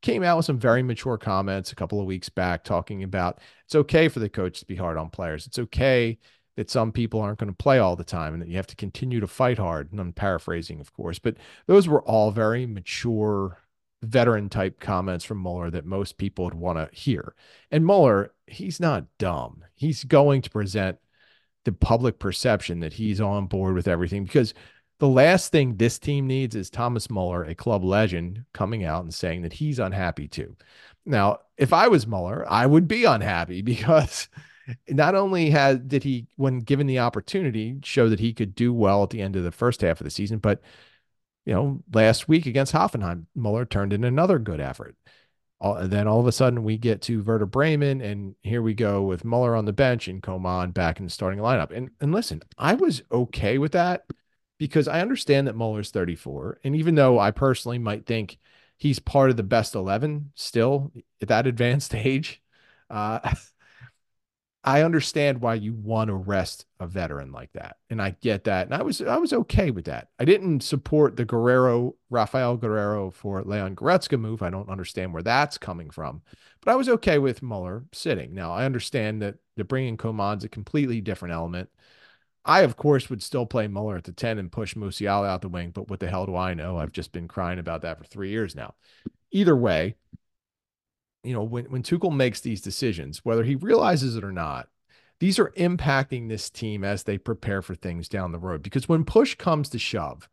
came 0.04 0.22
out 0.22 0.38
with 0.38 0.46
some 0.46 0.60
very 0.60 0.84
mature 0.84 1.18
comments 1.18 1.72
a 1.72 1.76
couple 1.76 2.00
of 2.00 2.06
weeks 2.06 2.30
back 2.30 2.64
talking 2.64 3.02
about 3.02 3.40
it's 3.66 3.74
okay 3.74 4.10
for 4.10 4.20
the 4.20 4.30
coach 4.30 4.60
to 4.60 4.66
be 4.66 4.76
hard 4.76 4.98
on 4.98 5.10
players. 5.10 5.48
It's 5.48 5.58
okay 5.58 6.20
that 6.56 6.70
some 6.70 6.92
people 6.92 7.22
aren't 7.22 7.40
going 7.40 7.50
to 7.50 7.56
play 7.56 7.80
all 7.80 7.96
the 7.96 8.04
time 8.04 8.34
and 8.34 8.42
that 8.42 8.50
you 8.50 8.58
have 8.58 8.68
to 8.68 8.76
continue 8.76 9.20
to 9.22 9.28
fight 9.28 9.58
hard. 9.58 9.92
And 9.92 10.00
I'm 10.00 10.14
paraphrasing, 10.14 10.80
of 10.80 10.94
course, 10.94 11.18
but 11.18 11.38
those 11.66 11.88
were 11.88 12.04
all 12.04 12.30
very 12.30 12.68
mature 12.68 13.58
veteran 14.04 14.50
type 14.50 14.80
comments 14.80 15.24
from 15.24 15.38
Muller 15.38 15.72
that 15.72 15.86
most 15.86 16.18
people 16.18 16.46
would 16.46 16.54
want 16.54 16.78
to 16.78 16.96
hear. 16.96 17.34
And 17.72 17.86
Muller, 17.86 18.34
he's 18.46 18.80
not 18.80 19.06
dumb. 19.18 19.64
He's 19.74 20.04
going 20.04 20.42
to 20.42 20.50
present 20.50 20.98
the 21.64 21.72
public 21.72 22.20
perception 22.20 22.82
that 22.82 22.94
he's 22.94 23.22
on 23.22 23.48
board 23.48 23.74
with 23.74 23.88
everything 23.88 24.26
because 24.26 24.54
the 25.04 25.10
last 25.10 25.52
thing 25.52 25.76
this 25.76 26.00
team 26.00 26.28
needs 26.28 26.56
is 26.56 26.70
Thomas 26.70 27.10
Muller, 27.10 27.44
a 27.44 27.54
club 27.54 27.84
legend, 27.84 28.46
coming 28.54 28.86
out 28.86 29.04
and 29.04 29.14
saying 29.14 29.42
that 29.42 29.52
he's 29.52 29.78
unhappy 29.78 30.30
too. 30.30 30.56
Now, 31.06 31.40
if 31.58 31.74
I 31.74 31.90
was 31.90 32.08
Muller, 32.08 32.50
I 32.50 32.66
would 32.66 32.88
be 32.88 33.04
unhappy 33.04 33.62
because 33.64 34.30
not 34.88 35.14
only 35.14 35.50
had 35.50 35.90
did 35.90 36.04
he, 36.06 36.28
when 36.38 36.60
given 36.60 36.88
the 36.88 37.00
opportunity, 37.00 37.82
show 37.84 38.08
that 38.08 38.22
he 38.22 38.32
could 38.32 38.56
do 38.56 38.74
well 38.74 39.04
at 39.04 39.10
the 39.10 39.22
end 39.22 39.36
of 39.36 39.44
the 39.44 39.52
first 39.52 39.82
half 39.82 40.00
of 40.00 40.06
the 40.06 40.10
season, 40.10 40.38
but 40.38 40.62
you 41.46 41.54
know, 41.54 41.84
last 41.94 42.30
week 42.30 42.46
against 42.46 42.72
Hoffenheim, 42.72 43.26
Muller 43.36 43.66
turned 43.66 43.92
in 43.92 44.06
another 44.06 44.40
good 44.40 44.62
effort. 44.62 44.96
All, 45.60 45.86
then 45.86 46.08
all 46.08 46.22
of 46.22 46.28
a 46.28 46.32
sudden 46.32 46.64
we 46.64 46.78
get 46.78 47.02
to 47.02 47.24
Werder 47.24 47.46
Bremen, 47.46 48.00
and 48.00 48.36
here 48.42 48.62
we 48.62 48.74
go 48.74 49.02
with 49.02 49.26
Muller 49.26 49.54
on 49.54 49.66
the 49.66 49.74
bench 49.74 50.08
and 50.08 50.24
Coman 50.24 50.72
back 50.72 51.00
in 51.00 51.06
the 51.06 51.12
starting 51.12 51.42
lineup. 51.42 51.72
And 51.76 51.90
and 52.00 52.14
listen, 52.14 52.42
I 52.58 52.76
was 52.76 53.02
okay 53.12 53.58
with 53.58 53.74
that 53.74 54.06
because 54.64 54.88
I 54.88 55.02
understand 55.02 55.48
that 55.48 55.58
Muller's 55.58 55.92
34, 55.92 56.62
and 56.64 56.74
even 56.74 56.96
though 56.96 57.20
I 57.20 57.32
personally 57.32 57.80
might 57.80 58.06
think 58.06 58.38
he's 58.78 58.98
part 58.98 59.30
of 59.30 59.36
the 59.36 59.44
best 59.44 59.76
11 59.76 60.32
still 60.36 60.94
at 61.22 61.28
that 61.28 61.48
advanced 61.48 61.94
age, 61.96 62.42
uh, 62.90 63.20
I 64.64 64.84
understand 64.84 65.42
why 65.42 65.56
you 65.56 65.74
want 65.74 66.08
to 66.08 66.14
rest 66.14 66.66
a 66.80 66.88
veteran 66.88 67.34
like 67.34 67.52
that. 67.52 67.76
And 67.90 68.02
I 68.02 68.12
get 68.22 68.46
that. 68.46 68.68
And 68.68 68.74
I 68.74 68.84
was 68.84 69.02
I 69.02 69.18
was 69.18 69.34
okay 69.34 69.70
with 69.70 69.84
that. 69.86 70.08
I 70.18 70.24
didn't 70.24 70.64
support 70.64 71.18
the 71.18 71.26
Guerreiro, 71.26 71.96
Rafael 72.10 72.58
Guerreiro 72.58 73.14
for 73.14 73.44
Leon 73.44 73.76
Goretzka 73.76 74.18
move. 74.18 74.42
I 74.42 74.50
don't 74.50 74.70
understand 74.70 75.14
where 75.14 75.24
that's 75.24 75.58
coming 75.58 75.90
from. 75.90 76.22
But 76.62 76.72
I 76.72 76.76
was 76.76 76.88
okay 76.88 77.20
with 77.20 77.44
Muller 77.44 77.84
sitting. 77.92 78.34
Now, 78.34 78.54
I 78.54 78.64
understand 78.64 79.22
that 79.24 79.36
the 79.58 79.66
bringing 79.66 79.98
Coman's 79.98 80.46
a 80.46 80.50
completely 80.50 81.02
different 81.02 81.34
element. 81.34 81.70
I, 82.46 82.62
of 82.62 82.76
course, 82.76 83.10
would 83.10 83.24
still 83.24 83.46
play 83.46 83.68
Muller 83.68 83.96
at 83.96 84.04
the 84.04 84.12
10 84.12 84.38
and 84.38 84.52
push 84.52 84.76
Musiala 84.76 85.28
out 85.28 85.42
the 85.42 85.50
wing, 85.50 85.72
but 85.72 85.90
what 85.90 86.00
the 86.00 86.10
hell 86.10 86.26
do 86.26 86.36
I 86.36 86.54
know? 86.54 86.78
I've 86.78 86.92
just 86.92 87.14
been 87.14 87.28
crying 87.28 87.60
about 87.60 87.84
that 87.84 87.98
for 87.98 88.04
three 88.04 88.30
years 88.30 88.56
now. 88.56 88.76
Either 89.32 89.56
way, 89.56 89.96
you 91.24 91.34
know, 91.34 91.44
when, 91.44 91.66
when 91.66 91.84
Tuchel 91.84 92.14
makes 92.14 92.42
these 92.42 92.62
decisions, 92.62 93.24
whether 93.24 93.44
he 93.44 93.56
realizes 93.56 94.18
it 94.18 94.26
or 94.26 94.32
not, 94.32 94.68
these 95.20 95.40
are 95.40 95.52
impacting 95.52 96.28
this 96.28 96.50
team 96.50 96.84
as 96.84 97.04
they 97.04 97.18
prepare 97.18 97.62
for 97.62 97.76
things 97.76 98.10
down 98.10 98.34
the 98.34 98.40
road. 98.40 98.62
Because 98.62 98.90
when 98.90 99.06
push 99.06 99.36
comes 99.36 99.70
to 99.70 99.80
shove, 99.80 100.28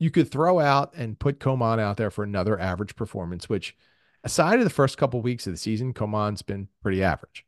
you 0.00 0.10
could 0.10 0.32
throw 0.32 0.58
out 0.58 0.92
and 0.96 1.18
put 1.18 1.38
Coman 1.38 1.78
out 1.78 1.96
there 1.96 2.10
for 2.10 2.24
another 2.24 2.58
average 2.58 2.96
performance, 2.96 3.48
which 3.48 3.76
aside 4.24 4.58
of 4.58 4.64
the 4.64 4.70
first 4.70 4.98
couple 4.98 5.20
of 5.20 5.24
weeks 5.24 5.46
of 5.46 5.52
the 5.52 5.58
season, 5.58 5.94
Coman's 5.94 6.42
been 6.42 6.66
pretty 6.82 7.04
average. 7.04 7.46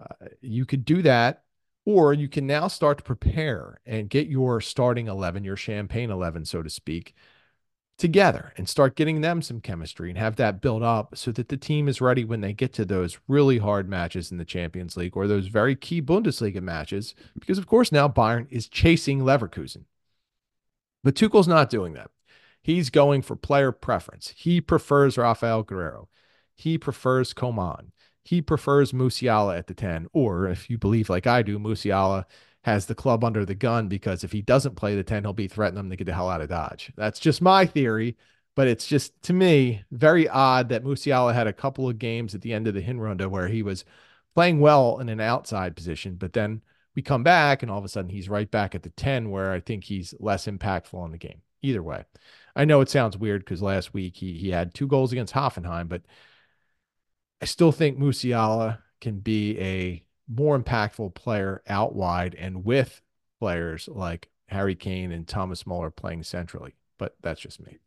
Uh, 0.00 0.26
you 0.40 0.66
could 0.66 0.84
do 0.84 1.02
that, 1.02 1.43
or 1.84 2.12
you 2.12 2.28
can 2.28 2.46
now 2.46 2.68
start 2.68 2.98
to 2.98 3.04
prepare 3.04 3.78
and 3.84 4.08
get 4.08 4.28
your 4.28 4.60
starting 4.60 5.06
11, 5.08 5.44
your 5.44 5.56
champagne 5.56 6.10
11, 6.10 6.44
so 6.44 6.62
to 6.62 6.70
speak, 6.70 7.14
together 7.96 8.52
and 8.56 8.68
start 8.68 8.96
getting 8.96 9.20
them 9.20 9.40
some 9.40 9.60
chemistry 9.60 10.08
and 10.10 10.18
have 10.18 10.36
that 10.36 10.60
build 10.60 10.82
up 10.82 11.16
so 11.16 11.30
that 11.30 11.48
the 11.48 11.56
team 11.56 11.86
is 11.86 12.00
ready 12.00 12.24
when 12.24 12.40
they 12.40 12.52
get 12.52 12.72
to 12.72 12.84
those 12.84 13.18
really 13.28 13.58
hard 13.58 13.88
matches 13.88 14.32
in 14.32 14.38
the 14.38 14.44
Champions 14.44 14.96
League 14.96 15.16
or 15.16 15.26
those 15.26 15.46
very 15.46 15.76
key 15.76 16.02
Bundesliga 16.02 16.60
matches. 16.60 17.14
Because, 17.38 17.58
of 17.58 17.66
course, 17.66 17.92
now 17.92 18.08
Bayern 18.08 18.46
is 18.50 18.68
chasing 18.68 19.20
Leverkusen. 19.20 19.84
But 21.04 21.14
Tuchel's 21.14 21.46
not 21.46 21.70
doing 21.70 21.92
that. 21.92 22.10
He's 22.62 22.90
going 22.90 23.22
for 23.22 23.36
player 23.36 23.70
preference. 23.70 24.32
He 24.36 24.60
prefers 24.60 25.18
Rafael 25.18 25.62
Guerreiro. 25.62 26.08
He 26.56 26.78
prefers 26.78 27.34
Coman. 27.34 27.92
He 28.24 28.40
prefers 28.42 28.92
Musiala 28.92 29.56
at 29.56 29.66
the 29.66 29.74
10. 29.74 30.08
Or 30.12 30.48
if 30.48 30.68
you 30.70 30.78
believe 30.78 31.08
like 31.08 31.26
I 31.26 31.42
do, 31.42 31.58
Musiala 31.58 32.24
has 32.62 32.86
the 32.86 32.94
club 32.94 33.22
under 33.22 33.44
the 33.44 33.54
gun 33.54 33.88
because 33.88 34.24
if 34.24 34.32
he 34.32 34.40
doesn't 34.40 34.76
play 34.76 34.96
the 34.96 35.04
10, 35.04 35.24
he'll 35.24 35.32
be 35.34 35.48
threatening 35.48 35.84
them 35.84 35.90
to 35.90 35.96
get 35.96 36.04
the 36.04 36.14
hell 36.14 36.30
out 36.30 36.40
of 36.40 36.48
Dodge. 36.48 36.90
That's 36.96 37.20
just 37.20 37.42
my 37.42 37.66
theory, 37.66 38.16
but 38.54 38.66
it's 38.66 38.86
just 38.86 39.20
to 39.24 39.34
me 39.34 39.84
very 39.90 40.26
odd 40.28 40.70
that 40.70 40.84
Musiala 40.84 41.34
had 41.34 41.46
a 41.46 41.52
couple 41.52 41.88
of 41.88 41.98
games 41.98 42.34
at 42.34 42.40
the 42.40 42.54
end 42.54 42.66
of 42.66 42.74
the 42.74 42.82
Hinrunde 42.82 43.26
where 43.28 43.48
he 43.48 43.62
was 43.62 43.84
playing 44.34 44.60
well 44.60 44.98
in 44.98 45.10
an 45.10 45.20
outside 45.20 45.76
position, 45.76 46.14
but 46.16 46.32
then 46.32 46.62
we 46.94 47.02
come 47.02 47.22
back 47.22 47.62
and 47.62 47.70
all 47.70 47.78
of 47.78 47.84
a 47.84 47.88
sudden 47.88 48.10
he's 48.10 48.28
right 48.28 48.50
back 48.50 48.74
at 48.74 48.82
the 48.82 48.90
10 48.90 49.30
where 49.30 49.52
I 49.52 49.60
think 49.60 49.84
he's 49.84 50.14
less 50.18 50.46
impactful 50.46 50.94
on 50.94 51.10
the 51.12 51.18
game. 51.18 51.42
Either 51.62 51.82
way. 51.82 52.04
I 52.56 52.64
know 52.64 52.80
it 52.82 52.90
sounds 52.90 53.16
weird 53.16 53.42
because 53.42 53.62
last 53.62 53.94
week 53.94 54.16
he 54.16 54.38
he 54.38 54.50
had 54.50 54.74
two 54.74 54.86
goals 54.86 55.12
against 55.12 55.32
Hoffenheim, 55.32 55.88
but 55.88 56.02
I 57.40 57.46
still 57.46 57.72
think 57.72 57.98
Musiala 57.98 58.78
can 59.00 59.18
be 59.18 59.58
a 59.60 60.02
more 60.28 60.58
impactful 60.58 61.14
player 61.14 61.62
out 61.68 61.94
wide 61.94 62.34
and 62.34 62.64
with 62.64 63.02
players 63.38 63.88
like 63.88 64.30
Harry 64.48 64.74
Kane 64.74 65.12
and 65.12 65.26
Thomas 65.26 65.66
Muller 65.66 65.90
playing 65.90 66.22
centrally. 66.22 66.74
But 66.98 67.16
that's 67.20 67.40
just 67.40 67.60
me. 67.60 67.78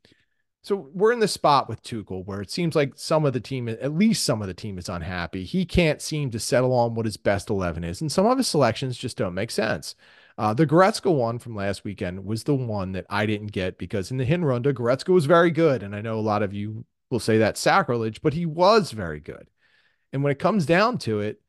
So 0.62 0.90
we're 0.94 1.14
in 1.14 1.20
the 1.20 1.28
spot 1.28 1.70
with 1.70 1.82
Tuchel 1.82 2.26
where 2.26 2.42
it 2.42 2.52
seems 2.52 2.76
like 2.76 2.94
some 2.96 3.26
of 3.26 3.34
the 3.34 3.40
team, 3.40 3.70
at 3.70 3.96
least 3.96 4.26
some 4.26 4.42
of 4.42 4.48
the 4.48 4.54
team, 4.54 4.78
is 4.78 4.90
unhappy. 4.90 5.46
He 5.46 5.66
can't 5.66 6.02
seem 6.02 6.30
to 6.32 6.40
settle 6.40 6.74
on 6.74 6.94
what 6.94 7.06
his 7.06 7.16
best 7.16 7.50
11 7.50 7.84
is. 7.84 8.02
And 8.02 8.12
some 8.12 8.26
of 8.26 8.38
his 8.38 8.48
selections 8.48 8.98
just 8.98 9.18
don't 9.18 9.34
make 9.34 9.52
sense. 9.52 9.96
Uh, 10.38 10.54
the 10.54 10.68
Goretzka 10.68 11.14
one 11.14 11.40
from 11.40 11.56
last 11.56 11.84
weekend 11.84 12.26
was 12.26 12.44
the 12.44 12.54
one 12.54 12.92
that 12.92 13.06
I 13.10 13.26
didn't 13.26 13.54
get 13.54 13.78
because 13.78 14.12
in 14.12 14.18
the 14.18 14.26
Hinrunde, 14.26 14.74
Goretzka 14.74 15.10
was 15.10 15.26
very 15.26 15.52
good. 15.52 15.84
And 15.84 15.96
I 15.96 16.02
know 16.02 16.20
a 16.20 16.22
lot 16.22 16.44
of 16.44 16.54
you 16.54 16.86
will 17.10 17.20
say 17.20 17.38
that's 17.38 17.60
sacrilege, 17.60 18.22
but 18.22 18.34
he 18.34 18.46
was 18.46 18.92
very 18.92 19.20
good. 19.20 19.48
And 20.14 20.24
when 20.24 20.32
it 20.32 20.40
comes 20.40 20.66
down 20.66 20.98
to 21.00 21.20
it, 21.20 21.42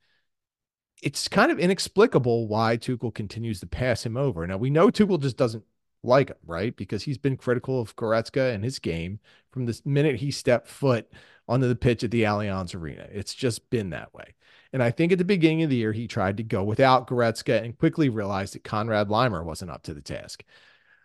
it's 1.02 1.28
kind 1.28 1.52
of 1.52 1.58
inexplicable 1.58 2.48
why 2.48 2.76
Tuchel 2.76 3.14
continues 3.14 3.60
to 3.60 3.66
pass 3.66 4.04
him 4.04 4.16
over. 4.16 4.46
Now 4.46 4.56
we 4.56 4.70
know 4.70 4.88
Tuchel 4.88 5.20
just 5.20 5.36
doesn't 5.36 5.64
like 6.02 6.28
him, 6.28 6.36
right? 6.46 6.76
Because 6.76 7.02
he's 7.02 7.18
been 7.18 7.36
critical 7.36 7.80
of 7.80 7.96
Goretzka 7.96 8.54
and 8.54 8.64
his 8.64 8.78
game 8.78 9.20
from 9.52 9.66
the 9.66 9.80
minute 9.84 10.16
he 10.16 10.30
stepped 10.30 10.68
foot 10.68 11.08
onto 11.48 11.68
the 11.68 11.76
pitch 11.76 12.04
at 12.04 12.10
the 12.10 12.22
Allianz 12.22 12.74
Arena. 12.74 13.06
It's 13.10 13.34
just 13.34 13.70
been 13.70 13.90
that 13.90 14.12
way. 14.12 14.34
And 14.72 14.82
I 14.82 14.90
think 14.90 15.12
at 15.12 15.18
the 15.18 15.24
beginning 15.24 15.62
of 15.62 15.70
the 15.70 15.76
year, 15.76 15.92
he 15.92 16.06
tried 16.06 16.36
to 16.36 16.42
go 16.42 16.62
without 16.62 17.08
Goretzka 17.08 17.62
and 17.64 17.78
quickly 17.78 18.08
realized 18.08 18.54
that 18.54 18.64
Konrad 18.64 19.08
Laimer 19.08 19.44
wasn't 19.44 19.70
up 19.70 19.82
to 19.84 19.94
the 19.94 20.02
task. 20.02 20.44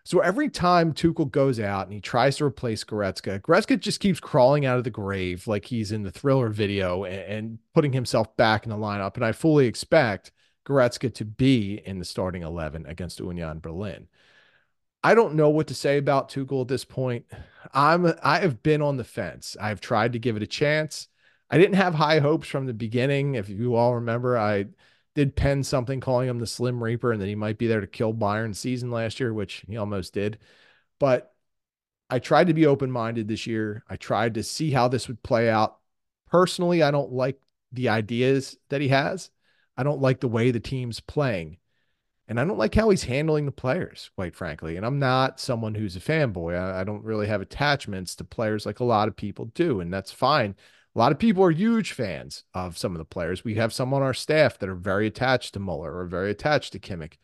So 0.06 0.20
every 0.20 0.50
time 0.50 0.92
Tuchel 0.92 1.30
goes 1.30 1.58
out 1.58 1.84
and 1.86 1.94
he 1.94 2.00
tries 2.00 2.36
to 2.36 2.44
replace 2.44 2.84
Goretzka, 2.84 3.40
Goretzka 3.40 3.80
just 3.80 4.00
keeps 4.00 4.20
crawling 4.20 4.66
out 4.66 4.76
of 4.76 4.84
the 4.84 4.90
grave 4.90 5.46
like 5.46 5.64
he's 5.64 5.92
in 5.92 6.02
the 6.02 6.10
thriller 6.10 6.50
video 6.50 7.04
and, 7.04 7.20
and 7.20 7.58
putting 7.72 7.94
himself 7.94 8.36
back 8.36 8.64
in 8.64 8.70
the 8.70 8.76
lineup. 8.76 9.14
And 9.16 9.24
I 9.24 9.32
fully 9.32 9.66
expect 9.66 10.30
Goretzka 10.66 11.14
to 11.14 11.24
be 11.24 11.80
in 11.86 11.98
the 11.98 12.04
starting 12.04 12.42
11 12.42 12.84
against 12.84 13.18
Union 13.18 13.60
Berlin. 13.60 14.08
I 15.02 15.14
don't 15.14 15.34
know 15.34 15.48
what 15.48 15.68
to 15.68 15.74
say 15.74 15.96
about 15.96 16.30
Tuchel 16.30 16.62
at 16.62 16.68
this 16.68 16.84
point. 16.84 17.24
I'm 17.72 18.12
I 18.22 18.40
have 18.40 18.62
been 18.62 18.82
on 18.82 18.98
the 18.98 19.04
fence. 19.04 19.56
I've 19.60 19.80
tried 19.80 20.12
to 20.12 20.18
give 20.18 20.36
it 20.36 20.42
a 20.42 20.46
chance. 20.46 21.08
I 21.50 21.56
didn't 21.58 21.76
have 21.76 21.94
high 21.94 22.20
hopes 22.20 22.48
from 22.48 22.66
the 22.66 22.74
beginning. 22.74 23.34
If 23.34 23.48
you 23.48 23.74
all 23.74 23.94
remember, 23.96 24.36
I 24.36 24.66
did 25.14 25.36
pen 25.36 25.62
something 25.62 26.00
calling 26.00 26.28
him 26.28 26.38
the 26.38 26.46
Slim 26.46 26.82
Reaper 26.82 27.12
and 27.12 27.20
that 27.20 27.28
he 27.28 27.34
might 27.34 27.58
be 27.58 27.66
there 27.66 27.80
to 27.80 27.86
kill 27.86 28.12
Bayern 28.12 28.54
season 28.54 28.90
last 28.90 29.20
year, 29.20 29.32
which 29.32 29.64
he 29.68 29.76
almost 29.76 30.12
did. 30.12 30.38
But 30.98 31.32
I 32.10 32.18
tried 32.18 32.48
to 32.48 32.54
be 32.54 32.66
open 32.66 32.90
minded 32.90 33.28
this 33.28 33.46
year. 33.46 33.84
I 33.88 33.96
tried 33.96 34.34
to 34.34 34.42
see 34.42 34.70
how 34.70 34.88
this 34.88 35.08
would 35.08 35.22
play 35.22 35.48
out. 35.48 35.78
Personally, 36.30 36.82
I 36.82 36.90
don't 36.90 37.12
like 37.12 37.40
the 37.72 37.88
ideas 37.88 38.56
that 38.68 38.80
he 38.80 38.88
has. 38.88 39.30
I 39.76 39.82
don't 39.82 40.00
like 40.00 40.20
the 40.20 40.28
way 40.28 40.50
the 40.50 40.60
team's 40.60 41.00
playing. 41.00 41.58
And 42.26 42.40
I 42.40 42.44
don't 42.44 42.58
like 42.58 42.74
how 42.74 42.88
he's 42.88 43.04
handling 43.04 43.44
the 43.44 43.52
players, 43.52 44.10
quite 44.16 44.34
frankly. 44.34 44.76
And 44.76 44.86
I'm 44.86 44.98
not 44.98 45.40
someone 45.40 45.74
who's 45.74 45.96
a 45.96 46.00
fanboy. 46.00 46.58
I, 46.58 46.80
I 46.80 46.84
don't 46.84 47.04
really 47.04 47.26
have 47.26 47.42
attachments 47.42 48.16
to 48.16 48.24
players 48.24 48.64
like 48.64 48.80
a 48.80 48.84
lot 48.84 49.08
of 49.08 49.16
people 49.16 49.46
do. 49.46 49.80
And 49.80 49.92
that's 49.92 50.10
fine. 50.10 50.54
A 50.94 50.98
lot 50.98 51.12
of 51.12 51.18
people 51.18 51.42
are 51.42 51.50
huge 51.50 51.92
fans 51.92 52.44
of 52.54 52.78
some 52.78 52.92
of 52.92 52.98
the 52.98 53.04
players. 53.04 53.44
We 53.44 53.54
have 53.54 53.72
some 53.72 53.92
on 53.92 54.02
our 54.02 54.14
staff 54.14 54.58
that 54.58 54.68
are 54.68 54.76
very 54.76 55.08
attached 55.08 55.54
to 55.54 55.60
Muller 55.60 55.96
or 55.96 56.06
very 56.06 56.30
attached 56.30 56.72
to 56.72 56.78
Kimmich 56.78 57.14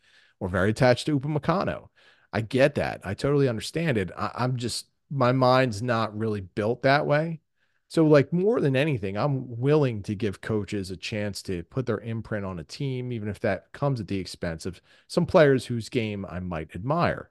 or 0.40 0.48
very 0.48 0.70
attached 0.70 1.06
to 1.06 1.18
Upamecano. 1.18 1.88
I 2.32 2.40
get 2.40 2.74
that. 2.76 3.00
I 3.04 3.14
totally 3.14 3.48
understand 3.48 3.96
it. 3.96 4.10
I, 4.16 4.32
I'm 4.34 4.56
just 4.56 4.86
my 5.10 5.32
mind's 5.32 5.82
not 5.82 6.16
really 6.16 6.40
built 6.40 6.82
that 6.82 7.06
way. 7.06 7.40
So, 7.88 8.06
like 8.06 8.32
more 8.32 8.60
than 8.60 8.76
anything, 8.76 9.16
I'm 9.16 9.58
willing 9.58 10.04
to 10.04 10.14
give 10.14 10.40
coaches 10.40 10.92
a 10.92 10.96
chance 10.96 11.42
to 11.42 11.64
put 11.64 11.86
their 11.86 11.98
imprint 11.98 12.44
on 12.44 12.60
a 12.60 12.64
team, 12.64 13.10
even 13.12 13.28
if 13.28 13.40
that 13.40 13.72
comes 13.72 14.00
at 14.00 14.06
the 14.06 14.18
expense 14.18 14.64
of 14.64 14.80
some 15.08 15.26
players 15.26 15.66
whose 15.66 15.88
game 15.88 16.24
I 16.28 16.38
might 16.38 16.74
admire. 16.74 17.30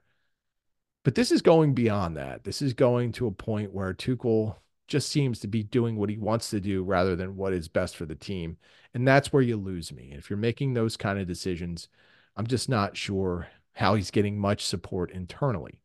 But 1.06 1.16
this 1.16 1.32
is 1.32 1.42
going 1.42 1.76
beyond 1.76 2.18
that. 2.18 2.44
This 2.44 2.62
is 2.62 2.74
going 2.74 3.14
to 3.14 3.28
a 3.28 3.32
point 3.32 3.74
where 3.74 3.94
Tuchel 3.94 4.58
just 4.90 5.10
seems 5.10 5.40
to 5.40 5.48
be 5.48 5.64
doing 5.64 5.96
what 5.96 6.10
he 6.10 6.18
wants 6.18 6.50
to 6.50 6.60
do 6.60 6.84
rather 6.84 7.16
than 7.16 7.38
what 7.38 7.54
is 7.54 7.68
best 7.68 7.96
for 7.96 8.06
the 8.06 8.16
team. 8.16 8.58
And 8.94 9.08
that's 9.08 9.32
where 9.32 9.44
you 9.44 9.58
lose 9.58 9.92
me. 9.92 10.14
If 10.16 10.30
you're 10.30 10.38
making 10.38 10.74
those 10.74 10.98
kind 10.98 11.20
of 11.20 11.28
decisions, 11.28 11.88
I'm 12.36 12.48
just 12.48 12.70
not 12.70 12.98
sure 12.98 13.48
how 13.74 13.96
he's 13.96 14.12
getting 14.12 14.40
much 14.40 14.66
support 14.66 15.12
internally. 15.12 15.80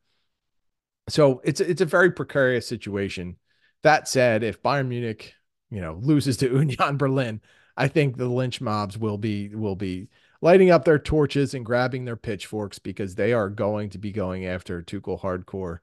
So 1.09 1.41
it's 1.45 1.61
it's 1.61 1.83
a 1.83 1.87
very 1.87 2.11
precarious 2.11 2.67
situation. 2.67 3.37
That 3.83 4.09
said, 4.09 4.43
if 4.43 4.63
Bayern 4.63 4.89
Munich, 4.89 5.35
you 5.71 5.81
know, 5.81 5.99
loses 6.01 6.37
to 6.39 6.47
Union 6.53 6.97
Berlin, 6.97 7.41
I 7.77 7.89
think 7.89 8.17
the 8.17 8.29
lynch 8.29 8.61
mobs 8.61 8.97
will 8.99 9.19
be 9.19 9.55
will 9.55 9.77
be 9.77 10.09
lighting 10.41 10.71
up 10.71 10.85
their 10.85 10.99
torches 10.99 11.55
and 11.55 11.65
grabbing 11.65 12.05
their 12.05 12.17
pitchforks 12.17 12.79
because 12.79 13.15
they 13.15 13.33
are 13.33 13.49
going 13.51 13.91
to 13.91 13.99
be 13.99 14.13
going 14.13 14.47
after 14.47 14.83
Tuchel 14.83 15.21
hardcore 15.21 15.79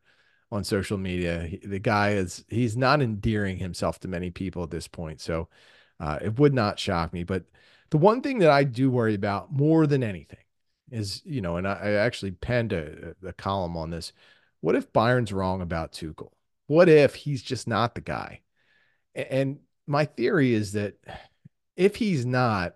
on 0.52 0.64
social 0.64 0.98
media. 0.98 1.50
The 1.64 1.80
guy 1.80 2.12
is 2.12 2.44
he's 2.50 2.76
not 2.76 3.02
endearing 3.02 3.58
himself 3.58 4.00
to 4.02 4.08
many 4.08 4.32
people 4.32 4.64
at 4.64 4.72
this 4.72 4.88
point, 4.88 5.22
so 5.22 5.48
uh, 6.00 6.20
it 6.22 6.40
would 6.40 6.54
not 6.54 6.80
shock 6.80 7.14
me. 7.14 7.24
But 7.24 7.46
the 7.90 7.98
one 7.98 8.22
thing 8.22 8.40
that 8.40 8.50
I 8.50 8.64
do 8.64 8.90
worry 8.92 9.16
about 9.16 9.52
more 9.52 9.88
than 9.88 10.04
anything 10.04 10.40
is, 10.92 11.22
you 11.26 11.42
know, 11.42 11.58
and 11.58 11.68
I, 11.68 11.74
I 11.74 11.92
actually 11.94 12.32
penned 12.32 12.74
a, 12.74 13.16
a 13.26 13.34
column 13.34 13.78
on 13.78 13.90
this. 13.90 14.12
What 14.60 14.76
if 14.76 14.92
Bayern's 14.92 15.34
wrong 15.34 15.62
about 15.62 15.94
Tuchel? 15.94 16.32
What 16.68 16.90
if 16.90 17.16
he's 17.16 17.42
just 17.42 17.68
not 17.68 17.96
the 17.96 18.02
guy? 18.02 18.42
And 19.16 19.60
my 19.88 20.06
theory 20.06 20.54
is 20.54 20.74
that 20.74 20.96
if 21.76 21.96
he's 21.96 22.26
not, 22.26 22.76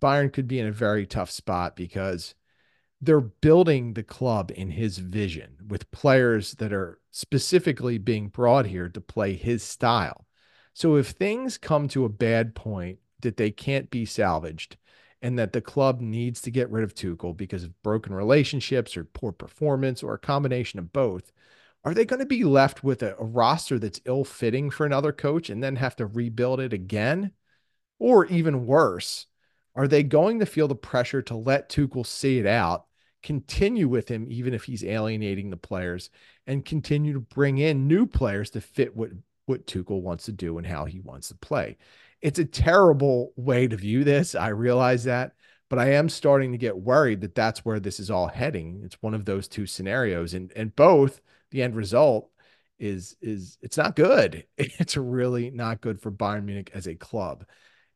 Bayern 0.00 0.32
could 0.32 0.48
be 0.48 0.58
in 0.58 0.66
a 0.66 0.72
very 0.72 1.06
tough 1.06 1.30
spot 1.30 1.76
because 1.76 2.34
they're 3.02 3.20
building 3.20 3.94
the 3.94 4.02
club 4.02 4.52
in 4.54 4.70
his 4.70 4.98
vision 4.98 5.56
with 5.68 5.90
players 5.90 6.54
that 6.54 6.72
are 6.72 7.00
specifically 7.10 7.98
being 7.98 8.28
brought 8.28 8.66
here 8.66 8.88
to 8.88 9.00
play 9.00 9.34
his 9.34 9.62
style. 9.62 10.26
So 10.72 10.96
if 10.96 11.08
things 11.08 11.58
come 11.58 11.88
to 11.88 12.04
a 12.04 12.08
bad 12.08 12.54
point 12.54 13.00
that 13.20 13.36
they 13.36 13.50
can't 13.50 13.90
be 13.90 14.06
salvaged, 14.06 14.76
and 15.22 15.38
that 15.38 15.52
the 15.52 15.60
club 15.60 16.00
needs 16.00 16.42
to 16.42 16.50
get 16.50 16.68
rid 16.70 16.82
of 16.82 16.94
Tuchel 16.94 17.36
because 17.36 17.62
of 17.62 17.80
broken 17.82 18.12
relationships 18.12 18.96
or 18.96 19.04
poor 19.04 19.30
performance 19.30 20.02
or 20.02 20.14
a 20.14 20.18
combination 20.18 20.80
of 20.80 20.92
both, 20.92 21.32
are 21.84 21.94
they 21.94 22.04
going 22.04 22.20
to 22.20 22.26
be 22.26 22.42
left 22.42 22.82
with 22.82 23.02
a, 23.02 23.16
a 23.18 23.24
roster 23.24 23.78
that's 23.78 24.00
ill 24.04 24.24
fitting 24.24 24.68
for 24.68 24.84
another 24.84 25.12
coach 25.12 25.48
and 25.48 25.62
then 25.62 25.76
have 25.76 25.94
to 25.96 26.06
rebuild 26.06 26.58
it 26.58 26.72
again? 26.72 27.30
Or 28.00 28.26
even 28.26 28.66
worse, 28.66 29.26
are 29.76 29.86
they 29.86 30.02
going 30.02 30.40
to 30.40 30.46
feel 30.46 30.66
the 30.66 30.74
pressure 30.74 31.22
to 31.22 31.36
let 31.36 31.68
Tuchel 31.68 32.04
see 32.04 32.38
it 32.38 32.46
out, 32.46 32.86
continue 33.22 33.88
with 33.88 34.08
him 34.08 34.26
even 34.28 34.54
if 34.54 34.64
he's 34.64 34.84
alienating 34.84 35.50
the 35.50 35.56
players, 35.56 36.10
and 36.46 36.64
continue 36.64 37.12
to 37.12 37.20
bring 37.20 37.58
in 37.58 37.86
new 37.86 38.06
players 38.06 38.50
to 38.50 38.60
fit 38.60 38.96
what 38.96 39.10
what 39.46 39.66
Tuchel 39.66 40.02
wants 40.02 40.24
to 40.26 40.32
do 40.32 40.58
and 40.58 40.66
how 40.66 40.84
he 40.84 41.00
wants 41.00 41.28
to 41.28 41.34
play? 41.34 41.78
It's 42.20 42.38
a 42.38 42.44
terrible 42.44 43.32
way 43.36 43.66
to 43.66 43.76
view 43.76 44.04
this. 44.04 44.34
I 44.34 44.48
realize 44.48 45.04
that, 45.04 45.32
but 45.68 45.78
I 45.78 45.92
am 45.94 46.08
starting 46.08 46.52
to 46.52 46.58
get 46.58 46.76
worried 46.76 47.20
that 47.22 47.34
that's 47.34 47.64
where 47.64 47.80
this 47.80 47.98
is 47.98 48.10
all 48.10 48.28
heading. 48.28 48.82
It's 48.84 49.02
one 49.02 49.14
of 49.14 49.24
those 49.24 49.48
two 49.48 49.66
scenarios, 49.66 50.34
and 50.34 50.52
and 50.56 50.74
both 50.76 51.20
the 51.50 51.62
end 51.62 51.76
result 51.76 52.30
is 52.78 53.16
is 53.20 53.58
it's 53.62 53.76
not 53.76 53.96
good. 53.96 54.44
It's 54.58 54.96
really 54.96 55.50
not 55.50 55.80
good 55.80 56.00
for 56.00 56.10
Bayern 56.10 56.44
Munich 56.44 56.70
as 56.74 56.86
a 56.86 56.94
club. 56.94 57.46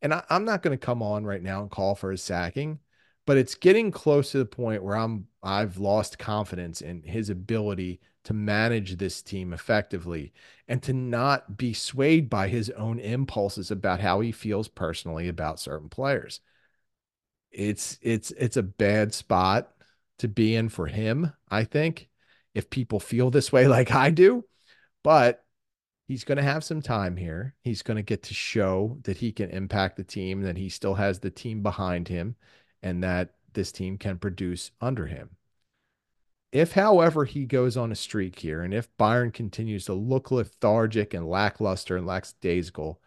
And 0.02 0.14
I, 0.14 0.22
am 0.30 0.44
not 0.44 0.62
going 0.62 0.78
to 0.78 0.84
come 0.86 1.02
on 1.02 1.24
right 1.24 1.42
now 1.42 1.62
and 1.62 1.70
call 1.70 1.94
for 1.94 2.10
his 2.10 2.22
sacking, 2.22 2.78
but 3.26 3.36
it's 3.36 3.54
getting 3.56 3.90
close 3.90 4.30
to 4.30 4.38
the 4.38 4.46
point 4.46 4.82
where 4.82 4.96
I'm 4.96 5.26
I've 5.42 5.78
lost 5.78 6.18
confidence 6.18 6.80
in 6.80 7.02
his 7.02 7.28
ability 7.28 8.00
to 8.24 8.34
manage 8.34 8.96
this 8.96 9.22
team 9.22 9.52
effectively 9.52 10.32
and 10.66 10.82
to 10.82 10.92
not 10.92 11.56
be 11.56 11.72
swayed 11.72 12.28
by 12.28 12.48
his 12.48 12.70
own 12.70 12.98
impulses 12.98 13.70
about 13.70 14.00
how 14.00 14.20
he 14.20 14.32
feels 14.32 14.68
personally 14.68 15.28
about 15.28 15.60
certain 15.60 15.88
players. 15.88 16.40
It's 17.50 17.98
it's 18.02 18.30
it's 18.32 18.56
a 18.56 18.62
bad 18.62 19.14
spot 19.14 19.72
to 20.18 20.28
be 20.28 20.54
in 20.56 20.68
for 20.68 20.86
him, 20.86 21.32
I 21.48 21.64
think, 21.64 22.08
if 22.54 22.70
people 22.70 23.00
feel 23.00 23.30
this 23.30 23.52
way 23.52 23.66
like 23.68 23.92
I 23.92 24.10
do. 24.10 24.44
But 25.02 25.44
he's 26.08 26.24
going 26.24 26.36
to 26.38 26.42
have 26.42 26.64
some 26.64 26.82
time 26.82 27.16
here. 27.16 27.54
He's 27.62 27.82
going 27.82 27.96
to 27.96 28.02
get 28.02 28.24
to 28.24 28.34
show 28.34 28.98
that 29.04 29.18
he 29.18 29.32
can 29.32 29.50
impact 29.50 29.96
the 29.96 30.04
team, 30.04 30.42
that 30.42 30.56
he 30.56 30.68
still 30.68 30.94
has 30.94 31.20
the 31.20 31.30
team 31.30 31.62
behind 31.62 32.08
him, 32.08 32.36
and 32.82 33.02
that 33.02 33.34
this 33.54 33.72
team 33.72 33.98
can 33.98 34.18
produce 34.18 34.70
under 34.80 35.06
him. 35.06 35.30
If, 36.52 36.72
however, 36.72 37.24
he 37.24 37.44
goes 37.44 37.76
on 37.76 37.92
a 37.92 37.96
streak 37.96 38.38
here, 38.38 38.62
and 38.62 38.72
if 38.72 38.94
Bayern 38.96 39.32
continues 39.32 39.84
to 39.86 39.94
look 39.94 40.30
lethargic 40.30 41.12
and 41.12 41.28
lackluster 41.28 41.96
and 41.96 42.06
lackadaisical, 42.06 43.00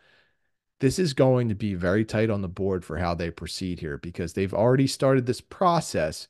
this 0.80 1.00
is 1.00 1.14
going 1.14 1.50
to 1.50 1.56
be 1.56 1.74
very 1.74 2.06
tight 2.06 2.30
on 2.30 2.42
the 2.42 2.48
board 2.48 2.86
for 2.86 2.98
how 2.98 3.14
they 3.14 3.32
proceed 3.32 3.80
here 3.80 3.98
because 3.98 4.34
they've 4.34 4.54
already 4.54 4.88
started 4.88 5.26
this 5.26 5.42
process 5.42 6.28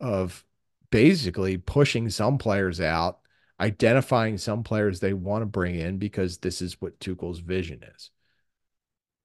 of 0.00 0.44
basically 0.90 1.56
pushing 1.56 2.10
some 2.10 2.38
players 2.38 2.80
out, 2.80 3.20
identifying 3.60 4.38
some 4.38 4.62
players 4.62 5.00
they 5.00 5.12
want 5.12 5.42
to 5.42 5.46
bring 5.46 5.74
in 5.74 5.98
because 5.98 6.38
this 6.38 6.60
is 6.60 6.80
what 6.80 6.98
Tuchel's 7.00 7.38
vision 7.38 7.82
is. 7.94 8.10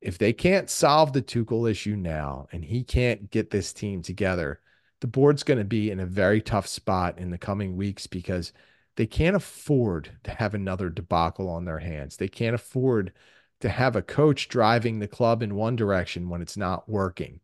If 0.02 0.18
they 0.18 0.34
can't 0.34 0.70
solve 0.70 1.14
the 1.14 1.22
Tuchel 1.22 1.70
issue 1.70 1.96
now 1.96 2.48
and 2.52 2.64
he 2.64 2.84
can't 2.84 3.32
get 3.32 3.50
this 3.50 3.74
team 3.74 4.02
together, 4.02 4.62
the 5.00 5.08
board's 5.08 5.44
going 5.44 5.58
to 5.60 5.66
be 5.66 5.92
in 5.92 6.00
a 6.00 6.06
very 6.06 6.42
tough 6.42 6.68
spot 6.68 7.18
in 7.20 7.30
the 7.30 7.38
coming 7.38 7.76
weeks 7.76 8.08
because 8.08 8.54
they 8.96 9.06
can't 9.06 9.36
afford 9.36 10.12
to 10.24 10.32
have 10.32 10.54
another 10.54 10.90
debacle 10.90 11.50
on 11.50 11.66
their 11.66 11.80
hands. 11.80 12.18
They 12.18 12.28
can't 12.28 12.56
afford 12.56 13.14
to 13.62 13.70
have 13.70 13.96
a 13.96 14.02
coach 14.02 14.50
driving 14.50 15.00
the 15.00 15.08
club 15.08 15.42
in 15.42 15.56
one 15.56 15.76
direction 15.76 16.30
when 16.30 16.42
it's 16.42 16.58
not 16.58 16.90
working 16.90 17.40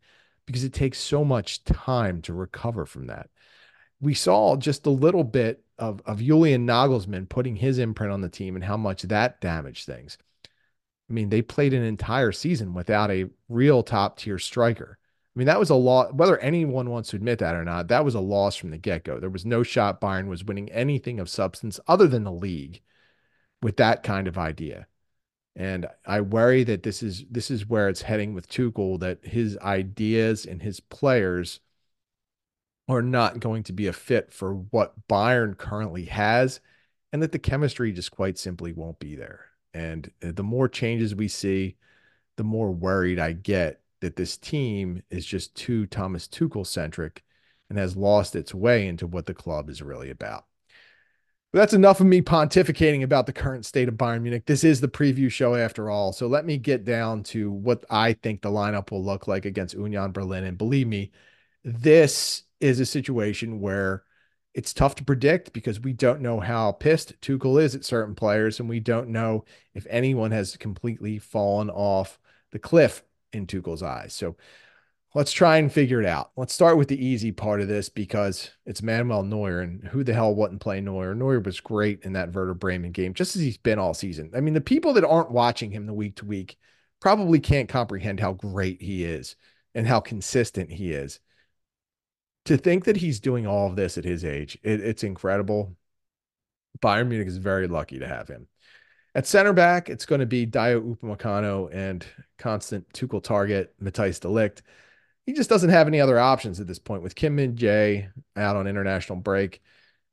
because 0.45 0.63
it 0.63 0.73
takes 0.73 0.99
so 0.99 1.23
much 1.23 1.63
time 1.63 2.21
to 2.23 2.33
recover 2.33 2.85
from 2.85 3.07
that. 3.07 3.29
We 4.01 4.13
saw 4.13 4.57
just 4.57 4.85
a 4.85 4.91
little 4.91 5.23
bit 5.23 5.63
of, 5.79 6.01
of 6.05 6.19
Julian 6.19 6.67
Nagelsmann 6.67 7.29
putting 7.29 7.55
his 7.55 7.79
imprint 7.79 8.11
on 8.11 8.21
the 8.21 8.29
team 8.29 8.55
and 8.55 8.63
how 8.63 8.77
much 8.77 9.03
that 9.03 9.39
damaged 9.39 9.85
things. 9.85 10.17
I 11.13 11.15
mean, 11.15 11.29
they 11.29 11.43
played 11.43 11.75
an 11.75 11.83
entire 11.83 12.31
season 12.31 12.73
without 12.73 13.11
a 13.11 13.29
real 13.47 13.83
top 13.83 14.17
tier 14.17 14.39
striker. 14.39 14.97
I 14.99 15.37
mean, 15.37 15.45
that 15.45 15.59
was 15.59 15.69
a 15.69 15.75
loss. 15.75 16.11
Whether 16.11 16.39
anyone 16.39 16.89
wants 16.89 17.11
to 17.11 17.17
admit 17.17 17.37
that 17.37 17.53
or 17.53 17.63
not, 17.63 17.87
that 17.89 18.03
was 18.03 18.15
a 18.15 18.19
loss 18.19 18.55
from 18.55 18.71
the 18.71 18.79
get 18.79 19.03
go. 19.03 19.19
There 19.19 19.29
was 19.29 19.45
no 19.45 19.61
shot 19.61 20.01
Bayern 20.01 20.25
was 20.25 20.43
winning 20.43 20.71
anything 20.71 21.19
of 21.19 21.29
substance 21.29 21.79
other 21.87 22.07
than 22.07 22.23
the 22.23 22.31
league 22.31 22.81
with 23.61 23.77
that 23.77 24.01
kind 24.01 24.27
of 24.27 24.39
idea. 24.39 24.87
And 25.55 25.85
I 26.03 26.21
worry 26.21 26.63
that 26.63 26.81
this 26.81 27.03
is 27.03 27.25
this 27.29 27.51
is 27.51 27.69
where 27.69 27.89
it's 27.89 28.01
heading 28.01 28.33
with 28.33 28.49
Tuchel. 28.49 28.99
That 28.99 29.19
his 29.23 29.55
ideas 29.59 30.47
and 30.47 30.63
his 30.63 30.79
players 30.79 31.59
are 32.87 33.03
not 33.03 33.39
going 33.39 33.61
to 33.65 33.73
be 33.73 33.85
a 33.85 33.93
fit 33.93 34.33
for 34.33 34.55
what 34.55 35.07
Bayern 35.07 35.55
currently 35.55 36.05
has, 36.05 36.59
and 37.11 37.21
that 37.21 37.33
the 37.33 37.37
chemistry 37.39 37.91
just 37.91 38.09
quite 38.09 38.39
simply 38.39 38.73
won't 38.73 38.97
be 38.97 39.15
there. 39.15 39.52
And 39.73 40.11
uh, 40.23 40.31
the 40.33 40.43
more 40.43 40.67
changes 40.67 41.15
we 41.15 41.27
see, 41.27 41.77
the 42.35 42.43
more 42.43 42.71
worried 42.71 43.19
I 43.19 43.33
get 43.33 43.81
that 44.01 44.15
this 44.15 44.37
team 44.37 45.01
is 45.09 45.25
just 45.25 45.55
too 45.55 45.85
Thomas 45.87 46.27
Tuchel 46.27 46.67
centric 46.67 47.23
and 47.69 47.77
has 47.77 47.95
lost 47.95 48.35
its 48.35 48.53
way 48.53 48.87
into 48.87 49.07
what 49.07 49.25
the 49.25 49.33
club 49.33 49.69
is 49.69 49.81
really 49.81 50.09
about. 50.09 50.45
But 51.51 51.59
that's 51.59 51.73
enough 51.73 51.99
of 51.99 52.07
me 52.07 52.21
pontificating 52.21 53.03
about 53.03 53.27
the 53.27 53.33
current 53.33 53.65
state 53.65 53.87
of 53.87 53.93
Bayern 53.93 54.23
Munich. 54.23 54.45
This 54.45 54.63
is 54.63 54.81
the 54.81 54.87
preview 54.87 55.31
show 55.31 55.53
after 55.53 55.89
all. 55.89 56.11
So 56.11 56.25
let 56.27 56.45
me 56.45 56.57
get 56.57 56.83
down 56.83 57.23
to 57.25 57.51
what 57.51 57.85
I 57.89 58.13
think 58.13 58.41
the 58.41 58.49
lineup 58.49 58.91
will 58.91 59.03
look 59.03 59.27
like 59.27 59.45
against 59.45 59.75
Union 59.75 60.11
Berlin. 60.11 60.45
And 60.45 60.57
believe 60.57 60.87
me, 60.87 61.11
this 61.63 62.43
is 62.59 62.79
a 62.79 62.85
situation 62.85 63.59
where 63.61 64.03
it's 64.53 64.73
tough 64.73 64.95
to 64.95 65.03
predict 65.03 65.53
because 65.53 65.79
we 65.79 65.93
don't 65.93 66.21
know 66.21 66.39
how 66.39 66.71
pissed 66.71 67.19
Tuchel 67.21 67.61
is 67.61 67.75
at 67.75 67.85
certain 67.85 68.15
players, 68.15 68.59
and 68.59 68.69
we 68.69 68.79
don't 68.79 69.09
know 69.09 69.45
if 69.73 69.87
anyone 69.89 70.31
has 70.31 70.57
completely 70.57 71.19
fallen 71.19 71.69
off 71.69 72.19
the 72.51 72.59
cliff 72.59 73.03
in 73.31 73.47
Tuchel's 73.47 73.81
eyes. 73.81 74.13
So 74.13 74.35
let's 75.15 75.31
try 75.31 75.57
and 75.57 75.71
figure 75.71 75.99
it 75.99 76.05
out. 76.05 76.31
Let's 76.35 76.53
start 76.53 76.77
with 76.77 76.87
the 76.87 77.03
easy 77.03 77.31
part 77.31 77.61
of 77.61 77.67
this 77.67 77.89
because 77.89 78.51
it's 78.65 78.83
Manuel 78.83 79.23
Neuer, 79.23 79.61
and 79.61 79.87
who 79.87 80.03
the 80.03 80.13
hell 80.13 80.35
wouldn't 80.35 80.61
play 80.61 80.81
Neuer? 80.81 81.15
Neuer 81.15 81.39
was 81.39 81.59
great 81.59 82.03
in 82.03 82.13
that 82.13 82.33
Werder 82.33 82.53
Bremen 82.53 82.91
game, 82.91 83.13
just 83.13 83.35
as 83.35 83.41
he's 83.41 83.57
been 83.57 83.79
all 83.79 83.93
season. 83.95 84.31
I 84.35 84.41
mean, 84.41 84.53
the 84.53 84.61
people 84.61 84.93
that 84.93 85.05
aren't 85.05 85.31
watching 85.31 85.71
him 85.71 85.87
the 85.87 85.93
week 85.93 86.17
to 86.17 86.25
week 86.25 86.57
probably 86.99 87.39
can't 87.39 87.67
comprehend 87.67 88.19
how 88.19 88.33
great 88.33 88.81
he 88.81 89.03
is 89.03 89.35
and 89.75 89.87
how 89.87 89.99
consistent 89.99 90.71
he 90.71 90.91
is. 90.93 91.19
To 92.45 92.57
think 92.57 92.85
that 92.85 92.97
he's 92.97 93.19
doing 93.19 93.47
all 93.47 93.67
of 93.67 93.75
this 93.75 93.97
at 93.97 94.03
his 94.03 94.25
age, 94.25 94.57
it, 94.63 94.81
it's 94.81 95.03
incredible. 95.03 95.75
Bayern 96.81 97.07
Munich 97.07 97.27
is 97.27 97.37
very 97.37 97.67
lucky 97.67 97.99
to 97.99 98.07
have 98.07 98.27
him. 98.27 98.47
At 99.15 99.27
center 99.27 99.53
back, 99.53 99.89
it's 99.89 100.05
going 100.05 100.19
to 100.19 100.25
be 100.25 100.45
Dayot 100.45 100.97
Upamecano 100.97 101.73
and 101.73 102.05
constant 102.37 102.91
Tuchel 102.93 103.23
target 103.23 103.73
Matthijs 103.81 104.19
de 104.19 104.27
Ligt 104.27 104.61
he 105.25 105.33
just 105.33 105.49
doesn't 105.49 105.69
have 105.69 105.87
any 105.87 106.01
other 106.01 106.19
options 106.19 106.59
at 106.59 106.67
this 106.67 106.79
point 106.79 107.01
with 107.01 107.15
Kim 107.15 107.35
Min 107.35 107.55
Jae 107.55 108.09
out 108.35 108.55
on 108.55 108.67
international 108.67 109.19
break. 109.19 109.61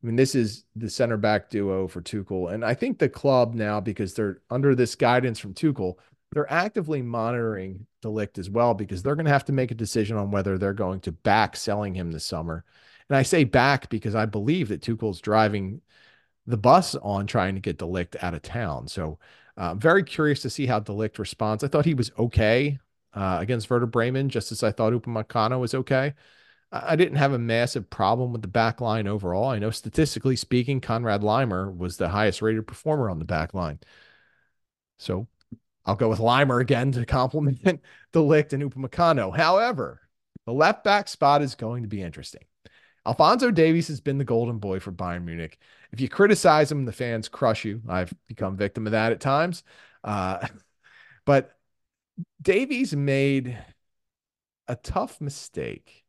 I 0.03 0.07
mean, 0.07 0.17
this 0.17 0.35
is 0.35 0.65
the 0.77 0.89
center 0.89 1.17
back 1.17 1.51
duo 1.51 1.89
for 1.89 2.01
Tuchel. 2.01 2.53
And 2.53 2.65
I 2.65 2.75
think 2.75 2.99
the 2.99 3.09
club 3.09 3.55
now, 3.55 3.81
because 3.81 4.15
they're 4.15 4.41
under 4.51 4.75
this 4.75 4.95
guidance 4.95 5.39
from 5.39 5.53
Tuchel, 5.53 5.97
they're 6.33 6.53
actively 6.53 7.03
monitoring 7.03 7.87
de 8.03 8.09
Ligt 8.09 8.39
as 8.39 8.49
well, 8.49 8.75
because 8.75 9.03
they're 9.03 9.17
going 9.17 9.27
to 9.27 9.33
have 9.33 9.45
to 9.47 9.53
make 9.53 9.71
a 9.71 9.75
decision 9.75 10.17
on 10.17 10.31
whether 10.31 10.59
they're 10.59 10.73
going 10.73 11.01
to 11.01 11.13
back 11.13 11.57
selling 11.57 11.95
him 11.95 12.13
this 12.13 12.25
summer. 12.25 12.65
And 13.09 13.17
I 13.17 13.23
say 13.23 13.45
back 13.45 13.89
because 13.89 14.15
I 14.15 14.27
believe 14.27 14.69
that 14.69 14.83
Tuchel's 14.83 15.21
driving 15.21 15.81
the 16.47 16.57
bus 16.57 16.95
on 16.97 17.27
trying 17.27 17.55
to 17.55 17.61
get 17.61 17.79
de 17.79 17.85
Ligt 17.85 18.23
out 18.23 18.35
of 18.35 18.43
town. 18.43 18.89
So 18.89 19.19
I'm 19.57 19.73
uh, 19.73 19.75
very 19.75 20.05
curious 20.05 20.43
to 20.43 20.51
see 20.51 20.67
how 20.67 20.81
de 20.81 20.93
Ligt 20.93 21.19
responds. 21.19 21.65
I 21.65 21.69
thought 21.69 21.85
he 21.85 21.95
was 21.95 22.13
okay 22.19 22.79
uh, 23.13 23.39
against 23.41 23.69
Werder 23.69 23.87
Bremen, 23.87 24.29
just 24.29 24.53
as 24.53 24.63
I 24.63 24.71
thought 24.71 24.93
Upamecano 24.93 25.59
was 25.61 25.75
okay. 25.75 26.15
I 26.73 26.95
didn't 26.95 27.17
have 27.17 27.33
a 27.33 27.39
massive 27.39 27.91
problem 27.91 28.33
with 28.33 28.43
the 28.43 28.49
back 28.49 28.81
line 28.81 29.09
overall. 29.09 29.49
I 29.49 29.59
know 29.59 29.73
statistically 29.73 30.37
speaking, 30.37 30.81
Konrad 30.81 31.23
Laimer 31.23 31.77
was 31.77 31.97
the 31.97 32.09
highest 32.09 32.43
rated 32.43 32.67
performer 32.67 33.11
on 33.11 33.19
the 33.19 33.25
back 33.25 33.55
line. 33.55 33.81
So 34.99 35.27
I'll 35.87 35.97
go 35.97 36.09
with 36.09 36.19
Laimer 36.19 36.61
again 36.61 36.93
to 36.93 37.07
compliment 37.07 37.63
de 38.13 38.19
Ligt 38.19 38.53
and 38.53 38.63
Upamecano. 38.63 39.35
However, 39.37 40.01
the 40.47 40.53
left 40.53 40.85
back 40.85 41.09
spot 41.09 41.43
is 41.43 41.55
going 41.55 41.83
to 41.83 41.89
be 41.89 42.03
interesting. 42.03 42.43
Alphonso 43.07 43.51
Davies 43.51 43.89
has 43.89 44.01
been 44.01 44.19
the 44.19 44.25
golden 44.25 44.59
boy 44.59 44.79
for 44.79 44.93
Bayern 44.93 45.25
Munich. 45.25 45.59
If 45.93 46.01
you 46.01 46.09
criticize 46.09 46.71
him, 46.71 46.85
the 46.85 46.93
fans 46.93 47.29
crush 47.29 47.65
you. 47.65 47.81
I've 47.89 48.13
become 48.27 48.57
victim 48.57 48.87
of 48.87 48.93
that 48.93 49.13
at 49.13 49.21
times. 49.21 49.65
Uh, 50.05 50.47
but 51.25 51.57
Davies 52.43 52.95
made 52.95 53.59
a 54.69 54.77
tough 54.77 55.21
mistake. 55.21 56.05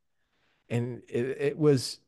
And 0.70 1.02
it, 1.08 1.38
it, 1.40 1.58
was 1.58 2.00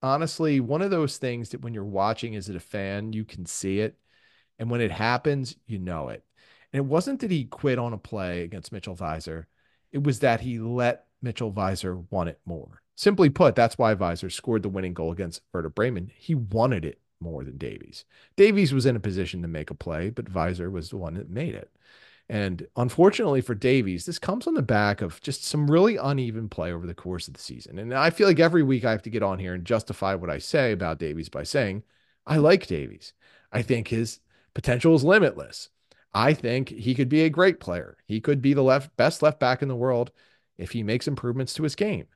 honestly 0.00 0.60
one 0.60 0.82
of 0.82 0.90
those 0.90 1.18
things 1.18 1.50
that 1.50 1.62
when 1.62 1.74
you're 1.74 1.84
watching 1.84 2.36
as 2.36 2.48
a 2.48 2.60
fan, 2.60 3.12
you 3.12 3.24
can 3.24 3.46
see 3.46 3.80
it. 3.80 3.96
And 4.58 4.70
when 4.70 4.80
it 4.80 4.92
happens, 4.92 5.56
you 5.66 5.78
know 5.78 6.10
it. 6.10 6.24
And 6.72 6.80
it 6.80 6.86
wasn't 6.86 7.20
that 7.20 7.30
he 7.30 7.44
quit 7.44 7.78
on 7.78 7.92
a 7.92 7.98
play 7.98 8.42
against 8.42 8.72
Mitchell 8.72 8.96
Weiser, 8.96 9.44
it 9.92 10.02
was 10.02 10.20
that 10.20 10.40
he 10.40 10.58
let 10.58 11.06
Mitchell 11.20 11.52
Weiser 11.52 12.04
want 12.10 12.30
it 12.30 12.40
more. 12.44 12.82
Simply 12.94 13.30
put, 13.30 13.54
that's 13.54 13.78
why 13.78 13.94
Weiser 13.94 14.30
scored 14.30 14.62
the 14.62 14.68
winning 14.68 14.94
goal 14.94 15.12
against 15.12 15.42
Werder 15.52 15.68
Bremen. 15.68 16.10
He 16.14 16.34
wanted 16.34 16.84
it 16.84 16.98
more 17.20 17.44
than 17.44 17.58
Davies. 17.58 18.04
Davies 18.36 18.72
was 18.72 18.86
in 18.86 18.96
a 18.96 19.00
position 19.00 19.42
to 19.42 19.48
make 19.48 19.70
a 19.70 19.74
play, 19.74 20.10
but 20.10 20.32
Weiser 20.32 20.70
was 20.70 20.90
the 20.90 20.96
one 20.96 21.14
that 21.14 21.30
made 21.30 21.54
it. 21.54 21.70
And 22.28 22.66
unfortunately 22.76 23.40
for 23.40 23.54
Davies, 23.54 24.06
this 24.06 24.18
comes 24.18 24.46
on 24.46 24.54
the 24.54 24.62
back 24.62 25.02
of 25.02 25.20
just 25.20 25.44
some 25.44 25.70
really 25.70 25.96
uneven 25.96 26.48
play 26.48 26.72
over 26.72 26.86
the 26.86 26.94
course 26.94 27.28
of 27.28 27.34
the 27.34 27.40
season. 27.40 27.78
And 27.78 27.92
I 27.92 28.10
feel 28.10 28.26
like 28.26 28.40
every 28.40 28.62
week 28.62 28.84
I 28.84 28.90
have 28.90 29.02
to 29.02 29.10
get 29.10 29.22
on 29.22 29.38
here 29.38 29.54
and 29.54 29.64
justify 29.64 30.14
what 30.14 30.30
I 30.30 30.38
say 30.38 30.72
about 30.72 30.98
Davies 30.98 31.28
by 31.28 31.42
saying, 31.42 31.82
I 32.26 32.36
like 32.36 32.66
Davies. 32.66 33.12
I 33.52 33.62
think 33.62 33.88
his 33.88 34.20
potential 34.54 34.94
is 34.94 35.04
limitless. 35.04 35.68
I 36.14 36.34
think 36.34 36.68
he 36.68 36.94
could 36.94 37.08
be 37.08 37.22
a 37.22 37.30
great 37.30 37.60
player. 37.60 37.96
He 38.06 38.20
could 38.20 38.42
be 38.42 38.54
the 38.54 38.62
left 38.62 38.96
best 38.96 39.22
left 39.22 39.40
back 39.40 39.62
in 39.62 39.68
the 39.68 39.76
world 39.76 40.10
if 40.58 40.72
he 40.72 40.82
makes 40.82 41.08
improvements 41.08 41.54
to 41.54 41.62
his 41.62 41.74
game. 41.74 42.06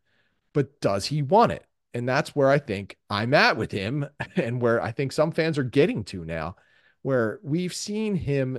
But 0.53 0.81
does 0.81 1.07
he 1.07 1.23
want 1.23 1.53
it? 1.53 1.65
And 1.95 2.09
that's 2.09 2.37
where 2.37 2.51
I 2.51 2.59
think 2.59 2.99
I'm 3.09 3.33
at 3.33 3.57
with 3.57 3.73
him 3.73 4.07
and 4.37 4.61
where 4.61 4.83
I 4.83 4.93
think 4.93 5.13
some 5.13 5.33
fans 5.33 5.59
are 5.59 5.65
getting 5.65 6.05
to 6.05 6.25
now, 6.25 6.57
where 7.03 7.41
we've 7.43 7.75
seen 7.75 8.15
him 8.15 8.59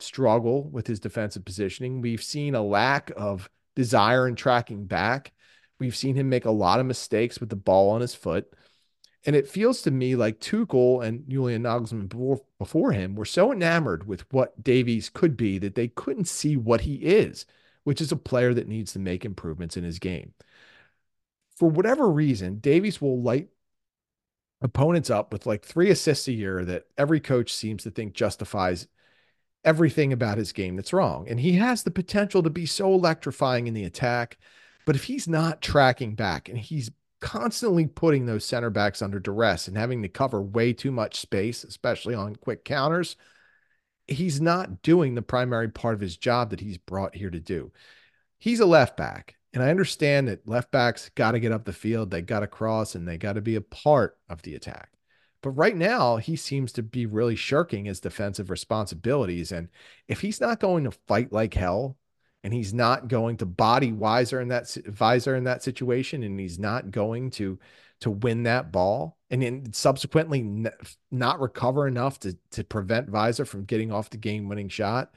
struggle 0.00 0.68
with 0.68 0.86
his 0.86 1.00
defensive 1.00 1.44
positioning. 1.44 2.00
We've 2.00 2.22
seen 2.22 2.54
a 2.54 2.62
lack 2.62 3.12
of 3.16 3.48
desire 3.76 4.26
in 4.26 4.34
tracking 4.34 4.86
back. 4.86 5.32
We've 5.78 5.96
seen 5.96 6.16
him 6.16 6.28
make 6.28 6.46
a 6.46 6.50
lot 6.50 6.80
of 6.80 6.86
mistakes 6.86 7.38
with 7.38 7.48
the 7.48 7.56
ball 7.56 7.90
on 7.90 8.00
his 8.00 8.14
foot. 8.14 8.52
And 9.28 9.36
it 9.36 9.46
feels 9.46 9.82
to 9.82 9.90
me 9.90 10.16
like 10.16 10.40
Tuchel 10.40 11.04
and 11.04 11.28
Julian 11.28 11.64
Nagelsmann 11.64 12.08
before, 12.08 12.40
before 12.58 12.92
him 12.92 13.14
were 13.14 13.26
so 13.26 13.52
enamored 13.52 14.06
with 14.08 14.24
what 14.32 14.64
Davies 14.64 15.10
could 15.10 15.36
be 15.36 15.58
that 15.58 15.74
they 15.74 15.88
couldn't 15.88 16.28
see 16.28 16.56
what 16.56 16.80
he 16.80 16.94
is, 16.94 17.44
which 17.84 18.00
is 18.00 18.10
a 18.10 18.16
player 18.16 18.54
that 18.54 18.68
needs 18.68 18.94
to 18.94 18.98
make 18.98 19.26
improvements 19.26 19.76
in 19.76 19.84
his 19.84 19.98
game. 19.98 20.32
For 21.58 21.68
whatever 21.68 22.08
reason, 22.10 22.58
Davies 22.60 23.02
will 23.02 23.20
light 23.20 23.48
opponents 24.62 25.10
up 25.10 25.30
with 25.30 25.44
like 25.44 25.62
three 25.62 25.90
assists 25.90 26.26
a 26.28 26.32
year 26.32 26.64
that 26.64 26.86
every 26.96 27.20
coach 27.20 27.52
seems 27.52 27.82
to 27.82 27.90
think 27.90 28.14
justifies 28.14 28.88
everything 29.62 30.10
about 30.10 30.38
his 30.38 30.52
game 30.52 30.74
that's 30.74 30.94
wrong. 30.94 31.28
And 31.28 31.38
he 31.38 31.52
has 31.56 31.82
the 31.82 31.90
potential 31.90 32.42
to 32.44 32.48
be 32.48 32.64
so 32.64 32.94
electrifying 32.94 33.66
in 33.66 33.74
the 33.74 33.84
attack. 33.84 34.38
But 34.86 34.96
if 34.96 35.04
he's 35.04 35.28
not 35.28 35.60
tracking 35.60 36.14
back 36.14 36.48
and 36.48 36.56
he's 36.56 36.90
constantly 37.20 37.86
putting 37.86 38.26
those 38.26 38.44
center 38.44 38.70
backs 38.70 39.02
under 39.02 39.18
duress 39.18 39.68
and 39.68 39.76
having 39.76 40.02
to 40.02 40.08
cover 40.08 40.42
way 40.42 40.72
too 40.72 40.92
much 40.92 41.20
space, 41.20 41.64
especially 41.64 42.14
on 42.14 42.36
quick 42.36 42.64
counters, 42.64 43.16
he's 44.06 44.40
not 44.40 44.82
doing 44.82 45.14
the 45.14 45.22
primary 45.22 45.68
part 45.68 45.94
of 45.94 46.00
his 46.00 46.16
job 46.16 46.50
that 46.50 46.60
he's 46.60 46.78
brought 46.78 47.14
here 47.14 47.30
to 47.30 47.40
do. 47.40 47.72
He's 48.38 48.60
a 48.60 48.66
left 48.66 48.96
back. 48.96 49.34
And 49.54 49.62
I 49.62 49.70
understand 49.70 50.28
that 50.28 50.46
left 50.46 50.70
backs 50.70 51.10
got 51.14 51.32
to 51.32 51.40
get 51.40 51.52
up 51.52 51.64
the 51.64 51.72
field, 51.72 52.10
they 52.10 52.20
got 52.22 52.40
to 52.40 52.46
cross, 52.46 52.94
and 52.94 53.08
they 53.08 53.16
got 53.16 53.34
to 53.34 53.40
be 53.40 53.56
a 53.56 53.60
part 53.60 54.18
of 54.28 54.42
the 54.42 54.54
attack. 54.54 54.90
But 55.42 55.50
right 55.50 55.76
now, 55.76 56.16
he 56.16 56.36
seems 56.36 56.72
to 56.72 56.82
be 56.82 57.06
really 57.06 57.36
shirking 57.36 57.86
his 57.86 58.00
defensive 58.00 58.50
responsibilities. 58.50 59.52
And 59.52 59.68
if 60.06 60.20
he's 60.20 60.40
not 60.40 60.60
going 60.60 60.84
to 60.84 60.90
fight 60.90 61.32
like 61.32 61.54
hell, 61.54 61.96
and 62.44 62.52
he's 62.54 62.72
not 62.72 63.08
going 63.08 63.36
to 63.38 63.46
body 63.46 63.92
Weiser 63.92 64.40
in 64.40 64.48
that 64.48 64.64
Weiser 64.64 65.36
in 65.36 65.44
that 65.44 65.62
situation, 65.62 66.22
and 66.22 66.38
he's 66.38 66.58
not 66.58 66.90
going 66.90 67.30
to 67.32 67.58
to 68.00 68.10
win 68.10 68.44
that 68.44 68.70
ball, 68.70 69.18
and 69.30 69.42
then 69.42 69.72
subsequently 69.72 70.40
n- 70.40 70.70
not 71.10 71.40
recover 71.40 71.86
enough 71.88 72.20
to 72.20 72.36
to 72.52 72.64
prevent 72.64 73.10
Weiser 73.10 73.46
from 73.46 73.64
getting 73.64 73.92
off 73.92 74.10
the 74.10 74.16
game 74.16 74.48
winning 74.48 74.68
shot, 74.68 75.12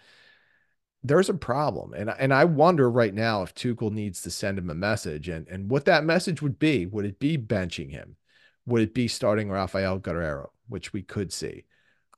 there's 1.03 1.29
a 1.29 1.34
problem. 1.34 1.93
And 1.93 2.10
and 2.10 2.34
I 2.34 2.45
wonder 2.45 2.89
right 2.89 3.13
now 3.13 3.43
if 3.43 3.53
Tuchel 3.55 3.91
needs 3.91 4.21
to 4.23 4.31
send 4.31 4.57
him 4.57 4.69
a 4.69 4.75
message, 4.75 5.29
and 5.29 5.47
and 5.47 5.69
what 5.69 5.86
that 5.86 6.03
message 6.03 6.41
would 6.41 6.60
be. 6.60 6.86
Would 6.86 7.05
it 7.05 7.19
be 7.19 7.38
benching 7.38 7.91
him? 7.91 8.17
Would 8.65 8.81
it 8.84 8.93
be 8.93 9.07
starting 9.07 9.49
Rafael 9.49 9.99
Guerreiro, 9.99 10.49
which 10.67 10.93
we 10.93 11.01
could 11.03 11.31
see? 11.34 11.65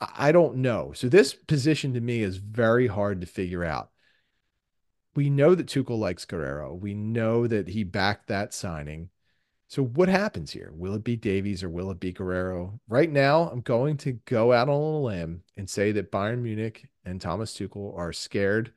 I 0.01 0.31
don't 0.31 0.57
know. 0.57 0.91
So 0.93 1.07
this 1.07 1.33
position 1.33 1.93
to 1.93 2.01
me 2.01 2.21
is 2.21 2.37
very 2.37 2.87
hard 2.87 3.21
to 3.21 3.27
figure 3.27 3.63
out. 3.63 3.92
We 5.15 5.29
know 5.29 5.55
that 5.55 5.67
Tuchel 5.67 5.99
likes 5.99 6.25
Guerreiro. 6.25 6.77
We 6.77 6.93
know 6.93 7.47
that 7.47 7.67
he 7.67 7.83
backed 7.83 8.27
that 8.27 8.53
signing. 8.53 9.09
So 9.67 9.83
what 9.83 10.09
happens 10.09 10.51
here? 10.51 10.71
Will 10.73 10.95
it 10.95 11.03
be 11.03 11.15
Davies 11.15 11.63
or 11.63 11.69
will 11.69 11.91
it 11.91 11.99
be 11.99 12.13
Guerreiro? 12.13 12.79
Right 12.87 13.11
now, 13.11 13.49
I'm 13.49 13.61
going 13.61 13.97
to 13.97 14.13
go 14.25 14.53
out 14.53 14.69
on 14.69 14.75
a 14.75 15.01
limb 15.01 15.43
and 15.57 15.69
say 15.69 15.91
that 15.93 16.11
Bayern 16.11 16.41
Munich 16.41 16.87
and 17.05 17.19
Thomas 17.19 17.53
Tuchel 17.53 17.97
are 17.97 18.13
scared 18.13 18.71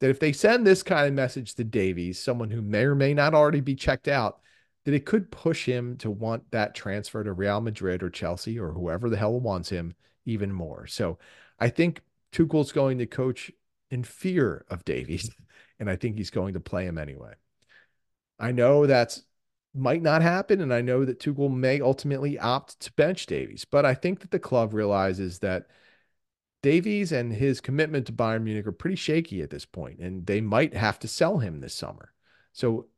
that 0.00 0.10
if 0.10 0.20
they 0.20 0.32
send 0.32 0.66
this 0.66 0.82
kind 0.82 1.08
of 1.08 1.14
message 1.14 1.54
to 1.54 1.64
Davies, 1.64 2.18
someone 2.18 2.50
who 2.50 2.62
may 2.62 2.84
or 2.84 2.94
may 2.94 3.14
not 3.14 3.34
already 3.34 3.60
be 3.60 3.74
checked 3.74 4.08
out, 4.08 4.40
that 4.84 4.94
it 4.94 5.04
could 5.04 5.30
push 5.30 5.64
him 5.66 5.96
to 5.98 6.10
want 6.10 6.50
that 6.50 6.74
transfer 6.74 7.22
to 7.22 7.32
Real 7.32 7.60
Madrid 7.60 8.02
or 8.02 8.10
Chelsea 8.10 8.58
or 8.58 8.72
whoever 8.72 9.10
the 9.10 9.16
hell 9.16 9.38
wants 9.40 9.68
him 9.68 9.94
even 10.24 10.52
more. 10.52 10.86
So 10.86 11.18
I 11.58 11.68
think 11.68 12.00
Tuchel's 12.32 12.72
going 12.72 12.98
to 12.98 13.06
coach 13.06 13.50
in 13.90 14.04
fear 14.04 14.64
of 14.70 14.84
Davies, 14.84 15.30
and 15.78 15.88
I 15.90 15.96
think 15.96 16.16
he's 16.16 16.30
going 16.30 16.54
to 16.54 16.60
play 16.60 16.84
him 16.84 16.98
anyway. 16.98 17.34
I 18.38 18.52
know 18.52 18.86
that's 18.86 19.22
might 19.74 20.02
not 20.02 20.22
happen, 20.22 20.60
and 20.60 20.72
I 20.72 20.80
know 20.80 21.04
that 21.04 21.20
Tuchel 21.20 21.54
may 21.54 21.80
ultimately 21.80 22.38
opt 22.38 22.80
to 22.80 22.92
bench 22.92 23.26
Davies, 23.26 23.64
but 23.64 23.84
I 23.84 23.94
think 23.94 24.20
that 24.20 24.30
the 24.30 24.38
club 24.38 24.72
realizes 24.74 25.38
that 25.40 25.66
Davies 26.62 27.12
and 27.12 27.32
his 27.32 27.60
commitment 27.60 28.06
to 28.06 28.12
Bayern 28.12 28.42
Munich 28.42 28.66
are 28.66 28.72
pretty 28.72 28.96
shaky 28.96 29.42
at 29.42 29.50
this 29.50 29.64
point, 29.64 30.00
and 30.00 30.26
they 30.26 30.40
might 30.40 30.74
have 30.74 30.98
to 31.00 31.08
sell 31.08 31.38
him 31.38 31.60
this 31.60 31.74
summer. 31.74 32.12
So 32.52 32.88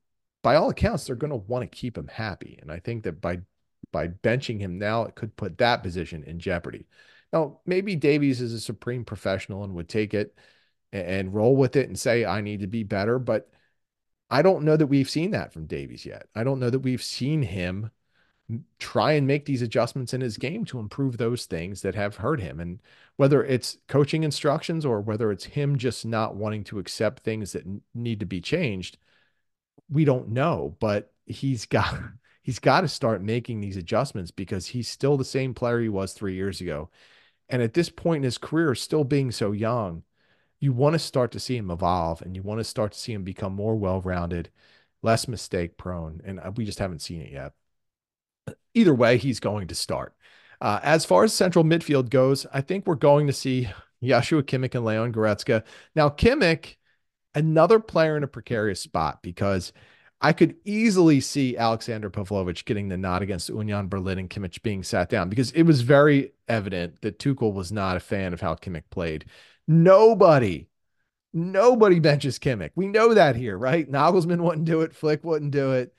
by 0.42 0.54
all 0.56 0.70
accounts, 0.70 1.06
they're 1.06 1.16
going 1.16 1.32
to 1.32 1.36
want 1.36 1.62
to 1.62 1.76
keep 1.76 1.98
him 1.98 2.08
happy. 2.08 2.58
And 2.62 2.72
I 2.72 2.78
think 2.78 3.04
that 3.04 3.20
by 3.20 3.40
by 3.92 4.08
benching 4.08 4.60
him 4.60 4.78
now, 4.78 5.02
it 5.02 5.14
could 5.16 5.36
put 5.36 5.58
that 5.58 5.82
position 5.82 6.22
in 6.24 6.38
jeopardy. 6.38 6.86
Now, 7.32 7.60
maybe 7.66 7.96
Davies 7.96 8.40
is 8.40 8.52
a 8.52 8.60
supreme 8.60 9.04
professional 9.04 9.64
and 9.64 9.74
would 9.74 9.88
take 9.88 10.14
it 10.14 10.36
and 10.92 11.34
roll 11.34 11.56
with 11.56 11.76
it 11.76 11.88
and 11.88 11.98
say, 11.98 12.24
I 12.24 12.40
need 12.40 12.60
to 12.60 12.66
be 12.66 12.82
better. 12.82 13.18
But 13.18 13.50
I 14.30 14.42
don't 14.42 14.64
know 14.64 14.76
that 14.76 14.86
we've 14.86 15.10
seen 15.10 15.32
that 15.32 15.52
from 15.52 15.66
Davies 15.66 16.06
yet. 16.06 16.26
I 16.34 16.44
don't 16.44 16.60
know 16.60 16.70
that 16.70 16.80
we've 16.80 17.02
seen 17.02 17.42
him 17.42 17.90
try 18.78 19.12
and 19.12 19.26
make 19.26 19.44
these 19.44 19.62
adjustments 19.62 20.12
in 20.12 20.20
his 20.20 20.36
game 20.36 20.64
to 20.66 20.78
improve 20.78 21.16
those 21.16 21.46
things 21.46 21.82
that 21.82 21.94
have 21.94 22.16
hurt 22.16 22.40
him. 22.40 22.58
And 22.60 22.80
whether 23.16 23.44
it's 23.44 23.78
coaching 23.88 24.24
instructions 24.24 24.84
or 24.84 25.00
whether 25.00 25.30
it's 25.30 25.44
him 25.44 25.78
just 25.78 26.04
not 26.04 26.36
wanting 26.36 26.64
to 26.64 26.78
accept 26.78 27.22
things 27.22 27.52
that 27.52 27.64
need 27.94 28.20
to 28.20 28.26
be 28.26 28.40
changed, 28.40 28.98
we 29.88 30.04
don't 30.04 30.30
know. 30.30 30.76
But 30.80 31.12
he's 31.26 31.66
got 31.66 31.94
he's 32.42 32.58
got 32.58 32.82
to 32.82 32.88
start 32.88 33.22
making 33.22 33.60
these 33.60 33.76
adjustments 33.76 34.30
because 34.30 34.66
he's 34.66 34.88
still 34.88 35.16
the 35.16 35.24
same 35.24 35.54
player 35.54 35.80
he 35.80 35.88
was 35.88 36.12
three 36.12 36.34
years 36.34 36.60
ago. 36.60 36.90
And 37.48 37.62
at 37.62 37.74
this 37.74 37.90
point 37.90 38.18
in 38.18 38.24
his 38.24 38.38
career, 38.38 38.74
still 38.74 39.04
being 39.04 39.32
so 39.32 39.52
young, 39.52 40.04
you 40.60 40.72
want 40.72 40.92
to 40.92 40.98
start 40.98 41.32
to 41.32 41.40
see 41.40 41.56
him 41.56 41.70
evolve 41.70 42.22
and 42.22 42.36
you 42.36 42.42
want 42.42 42.60
to 42.60 42.64
start 42.64 42.92
to 42.92 42.98
see 42.98 43.12
him 43.12 43.24
become 43.24 43.54
more 43.54 43.76
well 43.76 44.00
rounded, 44.00 44.50
less 45.02 45.26
mistake 45.26 45.76
prone. 45.76 46.20
And 46.24 46.38
uh, 46.38 46.52
we 46.54 46.64
just 46.64 46.78
haven't 46.78 47.02
seen 47.02 47.22
it 47.22 47.32
yet. 47.32 47.52
Either 48.74 48.94
way, 48.94 49.16
he's 49.16 49.40
going 49.40 49.68
to 49.68 49.74
start. 49.74 50.14
Uh, 50.60 50.78
as 50.82 51.04
far 51.04 51.24
as 51.24 51.32
central 51.32 51.64
midfield 51.64 52.10
goes, 52.10 52.46
I 52.52 52.60
think 52.60 52.86
we're 52.86 52.94
going 52.94 53.26
to 53.26 53.32
see 53.32 53.68
Joshua 54.04 54.42
Kimmich 54.42 54.74
and 54.74 54.84
Leon 54.84 55.12
Goretzka. 55.12 55.64
Now, 55.94 56.10
Kimmich, 56.10 56.76
another 57.34 57.80
player 57.80 58.16
in 58.16 58.24
a 58.24 58.28
precarious 58.28 58.80
spot 58.80 59.22
because 59.22 59.72
I 60.20 60.34
could 60.34 60.56
easily 60.64 61.20
see 61.20 61.56
Aleksandar 61.58 62.10
Pavlović 62.10 62.66
getting 62.66 62.88
the 62.88 62.98
nod 62.98 63.22
against 63.22 63.48
Union 63.48 63.88
Berlin 63.88 64.18
and 64.18 64.28
Kimmich 64.28 64.62
being 64.62 64.82
sat 64.82 65.08
down 65.08 65.30
because 65.30 65.50
it 65.52 65.62
was 65.62 65.80
very 65.80 66.32
evident 66.46 67.00
that 67.00 67.18
Tuchel 67.18 67.54
was 67.54 67.72
not 67.72 67.96
a 67.96 68.00
fan 68.00 68.34
of 68.34 68.40
how 68.40 68.54
Kimmich 68.54 68.90
played. 68.90 69.24
Nobody, 69.66 70.68
nobody 71.32 72.00
benches 72.00 72.38
Kimmich. 72.38 72.72
We 72.74 72.88
know 72.88 73.14
that 73.14 73.36
here, 73.36 73.56
right? 73.56 73.90
Nagelsmann 73.90 74.40
wouldn't 74.40 74.66
do 74.66 74.80
it. 74.82 74.94
Flick 74.94 75.24
wouldn't 75.24 75.52
do 75.52 75.72
it. 75.72 75.94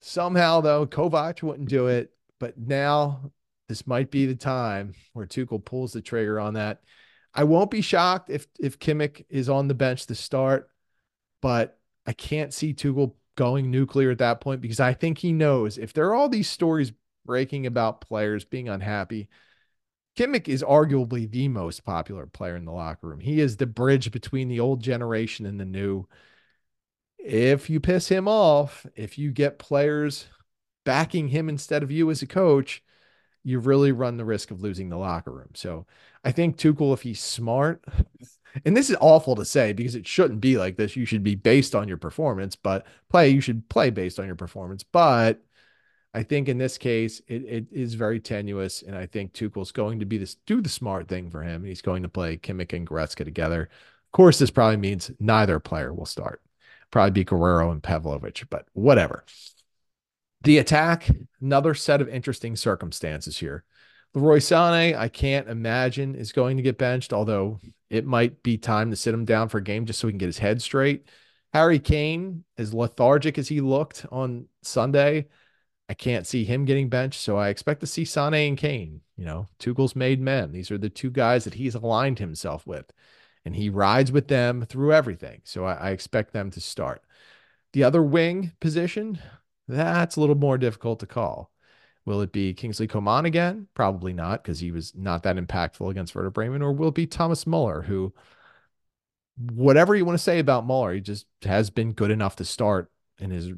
Somehow, 0.00 0.60
though, 0.60 0.86
Kovac 0.86 1.42
wouldn't 1.42 1.68
do 1.68 1.88
it. 1.88 2.12
But 2.38 2.58
now 2.58 3.32
this 3.68 3.86
might 3.86 4.10
be 4.10 4.26
the 4.26 4.34
time 4.34 4.94
where 5.12 5.26
Tuchel 5.26 5.64
pulls 5.64 5.92
the 5.92 6.02
trigger 6.02 6.38
on 6.38 6.54
that. 6.54 6.82
I 7.34 7.44
won't 7.44 7.70
be 7.70 7.80
shocked 7.80 8.30
if 8.30 8.46
if 8.58 8.78
Kimmich 8.78 9.24
is 9.28 9.48
on 9.48 9.68
the 9.68 9.74
bench 9.74 10.06
to 10.06 10.14
start, 10.14 10.70
but 11.42 11.78
I 12.06 12.12
can't 12.12 12.54
see 12.54 12.72
Tuchel 12.72 13.14
going 13.36 13.70
nuclear 13.70 14.10
at 14.10 14.18
that 14.18 14.40
point 14.40 14.60
because 14.60 14.80
I 14.80 14.94
think 14.94 15.18
he 15.18 15.32
knows 15.32 15.76
if 15.76 15.92
there 15.92 16.06
are 16.06 16.14
all 16.14 16.28
these 16.28 16.48
stories 16.48 16.92
breaking 17.26 17.66
about 17.66 18.00
players 18.00 18.44
being 18.44 18.68
unhappy, 18.68 19.28
Kimmich 20.16 20.48
is 20.48 20.62
arguably 20.62 21.30
the 21.30 21.48
most 21.48 21.84
popular 21.84 22.26
player 22.26 22.56
in 22.56 22.64
the 22.64 22.72
locker 22.72 23.08
room. 23.08 23.20
He 23.20 23.40
is 23.40 23.56
the 23.56 23.66
bridge 23.66 24.10
between 24.10 24.48
the 24.48 24.60
old 24.60 24.82
generation 24.82 25.44
and 25.44 25.60
the 25.60 25.64
new. 25.64 26.06
If 27.18 27.68
you 27.68 27.80
piss 27.80 28.08
him 28.08 28.26
off, 28.26 28.86
if 28.94 29.18
you 29.18 29.30
get 29.30 29.58
players 29.58 30.26
backing 30.84 31.28
him 31.28 31.48
instead 31.48 31.82
of 31.82 31.90
you 31.90 32.10
as 32.10 32.22
a 32.22 32.26
coach, 32.26 32.82
you 33.44 33.58
really 33.58 33.92
run 33.92 34.16
the 34.16 34.24
risk 34.24 34.50
of 34.50 34.62
losing 34.62 34.88
the 34.88 34.96
locker 34.96 35.32
room. 35.32 35.50
So 35.54 35.86
I 36.24 36.32
think 36.32 36.56
Tuchel, 36.56 36.94
if 36.94 37.02
he's 37.02 37.20
smart, 37.20 37.84
and 38.64 38.76
this 38.76 38.90
is 38.90 38.96
awful 39.00 39.36
to 39.36 39.44
say 39.44 39.72
because 39.72 39.94
it 39.94 40.06
shouldn't 40.06 40.40
be 40.40 40.56
like 40.56 40.76
this. 40.76 40.96
You 40.96 41.04
should 41.04 41.22
be 41.22 41.34
based 41.34 41.74
on 41.74 41.88
your 41.88 41.96
performance, 41.96 42.56
but 42.56 42.86
play, 43.10 43.28
you 43.28 43.40
should 43.40 43.68
play 43.68 43.90
based 43.90 44.18
on 44.18 44.26
your 44.26 44.34
performance. 44.34 44.82
But 44.82 45.42
I 46.16 46.22
think 46.22 46.48
in 46.48 46.56
this 46.56 46.78
case, 46.78 47.20
it, 47.28 47.44
it 47.44 47.66
is 47.70 47.92
very 47.92 48.20
tenuous. 48.20 48.80
And 48.80 48.96
I 48.96 49.04
think 49.04 49.34
Tuchel's 49.34 49.70
going 49.70 49.98
to 49.98 50.06
be 50.06 50.16
this 50.16 50.36
do 50.46 50.62
the 50.62 50.70
smart 50.70 51.08
thing 51.08 51.28
for 51.28 51.42
him. 51.42 51.56
And 51.56 51.66
he's 51.66 51.82
going 51.82 52.02
to 52.04 52.08
play 52.08 52.38
Kimmich 52.38 52.72
and 52.72 52.88
Goretzka 52.88 53.22
together. 53.22 53.64
Of 53.64 54.12
course, 54.12 54.38
this 54.38 54.50
probably 54.50 54.78
means 54.78 55.10
neither 55.20 55.60
player 55.60 55.92
will 55.92 56.06
start. 56.06 56.40
Probably 56.90 57.10
be 57.10 57.24
Guerreiro 57.26 57.70
and 57.70 57.82
Pavlović, 57.82 58.46
but 58.48 58.66
whatever. 58.72 59.26
The 60.40 60.56
attack, 60.56 61.10
another 61.42 61.74
set 61.74 62.00
of 62.00 62.08
interesting 62.08 62.56
circumstances 62.56 63.36
here. 63.36 63.64
Leroy 64.14 64.38
Sané, 64.38 64.96
I 64.96 65.08
can't 65.08 65.48
imagine 65.50 66.14
is 66.14 66.32
going 66.32 66.56
to 66.56 66.62
get 66.62 66.78
benched, 66.78 67.12
although 67.12 67.60
it 67.90 68.06
might 68.06 68.42
be 68.42 68.56
time 68.56 68.88
to 68.88 68.96
sit 68.96 69.12
him 69.12 69.26
down 69.26 69.50
for 69.50 69.58
a 69.58 69.62
game 69.62 69.84
just 69.84 70.00
so 70.00 70.08
he 70.08 70.12
can 70.12 70.18
get 70.18 70.26
his 70.26 70.38
head 70.38 70.62
straight. 70.62 71.08
Harry 71.52 71.78
Kane, 71.78 72.44
as 72.56 72.72
lethargic 72.72 73.36
as 73.36 73.48
he 73.48 73.60
looked 73.60 74.06
on 74.10 74.46
Sunday, 74.62 75.26
I 75.88 75.94
can't 75.94 76.26
see 76.26 76.44
him 76.44 76.64
getting 76.64 76.88
benched. 76.88 77.20
So 77.20 77.36
I 77.36 77.48
expect 77.48 77.80
to 77.80 77.86
see 77.86 78.02
Sané 78.02 78.48
and 78.48 78.58
Kane. 78.58 79.02
You 79.16 79.24
know, 79.24 79.46
Tuchel's 79.58 79.96
made 79.96 80.20
men. 80.20 80.52
These 80.52 80.70
are 80.70 80.78
the 80.78 80.90
two 80.90 81.10
guys 81.10 81.44
that 81.44 81.54
he's 81.54 81.74
aligned 81.74 82.18
himself 82.18 82.66
with, 82.66 82.92
and 83.44 83.56
he 83.56 83.70
rides 83.70 84.12
with 84.12 84.28
them 84.28 84.66
through 84.66 84.92
everything. 84.92 85.40
So 85.44 85.64
I, 85.64 85.74
I 85.74 85.90
expect 85.90 86.32
them 86.32 86.50
to 86.50 86.60
start. 86.60 87.02
The 87.72 87.84
other 87.84 88.02
wing 88.02 88.52
position, 88.60 89.18
that's 89.68 90.16
a 90.16 90.20
little 90.20 90.36
more 90.36 90.58
difficult 90.58 91.00
to 91.00 91.06
call. 91.06 91.50
Will 92.04 92.20
it 92.20 92.30
be 92.30 92.54
Kingsley 92.54 92.86
Coman 92.86 93.24
again? 93.24 93.66
Probably 93.74 94.12
not, 94.12 94.42
because 94.42 94.60
he 94.60 94.70
was 94.70 94.94
not 94.94 95.24
that 95.24 95.36
impactful 95.36 95.90
against 95.90 96.14
Werder 96.14 96.30
Bremen. 96.30 96.62
Or 96.62 96.72
will 96.72 96.88
it 96.88 96.94
be 96.94 97.06
Thomas 97.06 97.46
Muller, 97.46 97.82
who, 97.82 98.14
whatever 99.36 99.96
you 99.96 100.04
want 100.04 100.16
to 100.16 100.22
say 100.22 100.38
about 100.38 100.64
Muller, 100.64 100.94
he 100.94 101.00
just 101.00 101.26
has 101.42 101.68
been 101.68 101.92
good 101.92 102.10
enough 102.10 102.36
to 102.36 102.44
start 102.44 102.90
in 103.18 103.30
his, 103.30 103.50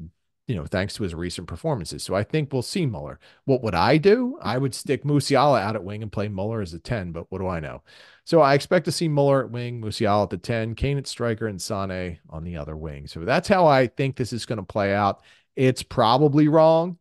you 0.49 0.55
know, 0.55 0.65
thanks 0.65 0.95
to 0.95 1.03
his 1.03 1.13
recent 1.15 1.47
performances. 1.47 2.03
So 2.03 2.15
I 2.15 2.23
think 2.23 2.51
we'll 2.51 2.61
see 2.61 2.85
Muller. 2.85 3.19
What 3.45 3.61
would 3.61 3.75
I 3.75 3.97
do? 3.97 4.37
I 4.41 4.57
would 4.57 4.73
stick 4.73 5.03
Musiala 5.03 5.61
out 5.61 5.75
at 5.75 5.83
wing 5.83 6.01
and 6.01 6.11
play 6.11 6.27
Muller 6.27 6.61
as 6.61 6.73
a 6.73 6.79
10, 6.79 7.11
but 7.11 7.31
what 7.31 7.37
do 7.37 7.47
I 7.47 7.59
know? 7.59 7.83
So 8.25 8.41
I 8.41 8.55
expect 8.55 8.85
to 8.85 8.91
see 8.91 9.07
Muller 9.07 9.45
at 9.45 9.51
wing, 9.51 9.81
Musiala 9.81 10.23
at 10.23 10.31
the 10.31 10.37
10, 10.37 10.75
Kane 10.75 10.97
at 10.97 11.07
striker, 11.07 11.47
and 11.47 11.61
Sane 11.61 12.19
on 12.29 12.43
the 12.43 12.57
other 12.57 12.75
wing. 12.75 13.07
So 13.07 13.21
that's 13.21 13.47
how 13.47 13.67
I 13.67 13.87
think 13.87 14.15
this 14.15 14.33
is 14.33 14.45
going 14.45 14.57
to 14.57 14.63
play 14.63 14.93
out. 14.93 15.21
It's 15.55 15.83
probably 15.83 16.47
wrong 16.47 16.97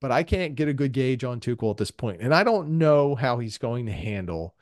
but 0.00 0.10
I 0.10 0.22
can't 0.22 0.54
get 0.54 0.68
a 0.68 0.72
good 0.72 0.92
gauge 0.92 1.24
on 1.24 1.40
Tuchel 1.40 1.70
at 1.70 1.76
this 1.76 1.90
point. 1.90 2.22
And 2.22 2.34
I 2.34 2.42
don't 2.42 2.78
know 2.78 3.14
how 3.14 3.38
he's 3.38 3.58
going 3.58 3.86
to 3.86 3.92
handle 3.92 4.54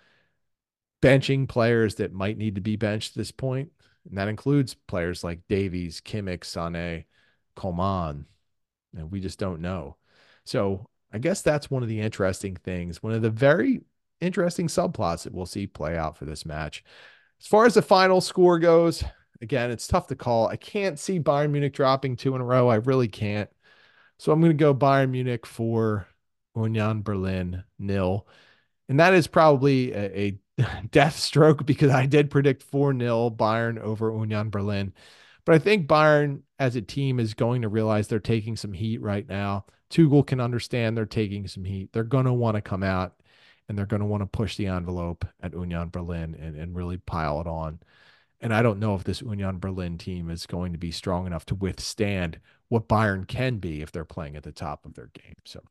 benching 1.01 1.49
players 1.49 1.97
that 1.97 2.13
might 2.13 2.37
need 2.37 2.57
to 2.57 2.61
be 2.61 2.77
benched 2.77 3.13
at 3.13 3.19
this 3.19 3.31
point. 3.31 3.71
And 4.09 4.19
that 4.19 4.29
includes 4.29 4.75
players 4.75 5.23
like 5.23 5.47
Davies, 5.49 6.01
Kimmich, 6.01 6.41
Sané, 6.41 7.05
Coman. 7.59 8.27
And 8.97 9.11
we 9.11 9.21
just 9.21 9.39
don't 9.39 9.61
know. 9.61 9.97
So 10.45 10.89
I 11.13 11.19
guess 11.19 11.43
that's 11.43 11.71
one 11.71 11.83
of 11.83 11.89
the 11.89 12.01
interesting 12.01 12.57
things, 12.57 13.03
one 13.03 13.13
of 13.13 13.23
the 13.23 13.31
very 13.31 13.83
interesting 14.21 14.69
subplots 14.69 15.25
that 15.25 15.35
we'll 15.35 15.47
see 15.47 15.67
play 15.67 15.97
out 15.97 16.17
for 16.17 16.25
this 16.25 16.47
match. 16.47 16.85
As 17.41 17.47
far 17.47 17.67
as 17.67 17.75
the 17.75 17.83
final 17.83 18.21
score 18.21 18.59
goes, 18.59 19.05
again, 19.41 19.71
it's 19.71 19.87
tough 19.87 20.07
to 20.09 20.17
call. 20.17 20.49
I 20.49 20.57
can't 20.57 20.99
see 20.99 21.21
Bayern 21.21 21.51
Munich 21.51 21.75
dropping 21.75 22.17
two 22.17 22.35
in 22.35 22.41
a 22.41 22.45
row. 22.45 22.69
I 22.69 22.77
really 22.77 23.09
can't. 23.09 23.51
So 24.19 24.33
I'm 24.33 24.41
going 24.41 24.51
to 24.51 24.57
go 24.57 24.75
Bayern 24.75 25.11
Munich 25.11 25.47
for 25.47 26.09
Union 26.57 27.03
Berlin 27.03 27.65
nil. 27.79 28.27
And 28.89 29.01
that 29.01 29.15
is 29.15 29.27
probably 29.27 29.93
a, 29.93 30.41
a 30.59 30.81
death 30.91 31.17
stroke 31.17 31.67
because 31.67 31.91
I 31.91 32.07
did 32.07 32.31
predict 32.31 32.63
4 32.63 32.99
0 32.99 33.31
Bayern 33.31 33.79
over 33.79 34.11
Union 34.11 34.51
Berlin. 34.51 34.93
But 35.49 35.55
I 35.55 35.61
think 35.61 35.87
Bayern 35.87 36.43
as 36.59 36.77
a 36.77 36.83
team 36.83 37.19
is 37.19 37.33
going 37.33 37.63
to 37.63 37.71
realize 37.71 38.07
they're 38.07 38.19
taking 38.19 38.55
some 38.55 38.75
heat 38.75 39.01
right 39.01 39.27
now. 39.27 39.65
Tuchel 39.89 40.27
can 40.27 40.41
understand 40.41 40.95
they're 40.95 41.07
taking 41.07 41.49
some 41.49 41.65
heat. 41.65 41.91
They're 41.91 42.05
going 42.05 42.27
to 42.27 42.35
want 42.35 42.57
to 42.57 42.61
come 42.61 42.83
out 42.83 43.15
and 43.67 43.79
they're 43.79 43.87
going 43.87 44.03
to 44.03 44.07
want 44.07 44.21
to 44.21 44.27
push 44.27 44.59
the 44.59 44.67
envelope 44.67 45.25
at 45.41 45.55
Union 45.55 45.89
Berlin 45.89 46.37
and, 46.39 46.55
and 46.55 46.77
really 46.77 46.99
pile 46.99 47.41
it 47.41 47.47
on. 47.47 47.81
And 48.43 48.53
I 48.53 48.61
don't 48.61 48.79
know 48.79 48.95
if 48.95 49.05
this 49.05 49.23
Union 49.23 49.59
Berlin 49.59 49.97
team 49.97 50.29
is 50.29 50.45
going 50.45 50.73
to 50.73 50.79
be 50.79 50.91
strong 50.91 51.27
enough 51.27 51.47
to 51.47 51.55
withstand 51.55 52.41
what 52.69 52.87
Bayern 52.87 53.27
can 53.27 53.57
be 53.57 53.81
if 53.81 53.91
they're 53.91 54.05
playing 54.05 54.37
at 54.37 54.43
the 54.43 54.53
top 54.53 54.85
of 54.85 54.93
their 54.93 55.09
game. 55.15 55.37
So 55.47 55.63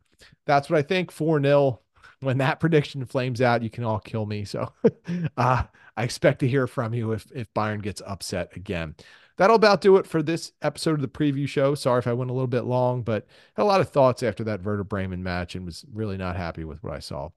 that's 0.48 0.72
what 0.72 0.80
I 0.80 0.82
think 0.82 1.12
4 1.12 1.40
0. 1.40 1.82
When 2.20 2.40
that 2.40 2.60
prediction 2.60 3.06
flames 3.06 3.42
out, 3.42 3.62
you 3.62 3.70
can 3.70 3.84
all 3.84 4.00
kill 4.00 4.26
me. 4.26 4.44
So 4.44 4.72
uh, 5.38 5.64
I 5.96 6.04
expect 6.04 6.40
to 6.40 6.48
hear 6.48 6.68
from 6.68 6.94
you 6.94 7.12
if, 7.12 7.28
if 7.34 7.54
Bayern 7.54 7.82
gets 7.82 8.02
upset 8.06 8.56
again. 8.56 8.96
That'll 9.38 9.56
about 9.56 9.82
do 9.82 9.98
it 9.98 10.08
for 10.08 10.24
this 10.24 10.52
episode 10.64 10.96
of 10.96 11.02
the 11.02 11.08
preview 11.08 11.48
show. 11.48 11.76
Sorry 11.76 12.00
if 12.00 12.08
I 12.08 12.14
went 12.14 12.32
a 12.32 12.34
little 12.34 12.48
bit 12.48 12.64
long, 12.64 13.04
but 13.04 13.28
had 13.56 13.64
a 13.64 13.66
lot 13.66 13.82
of 13.82 13.90
thoughts 13.90 14.24
after 14.24 14.44
that 14.46 14.64
Bremen 14.64 15.22
match 15.22 15.54
and 15.54 15.64
was 15.64 15.86
really 15.94 16.18
not 16.18 16.36
happy 16.36 16.64
with 16.64 16.84
what 16.84 16.94
I 16.94 17.00
saw. 17.00 17.30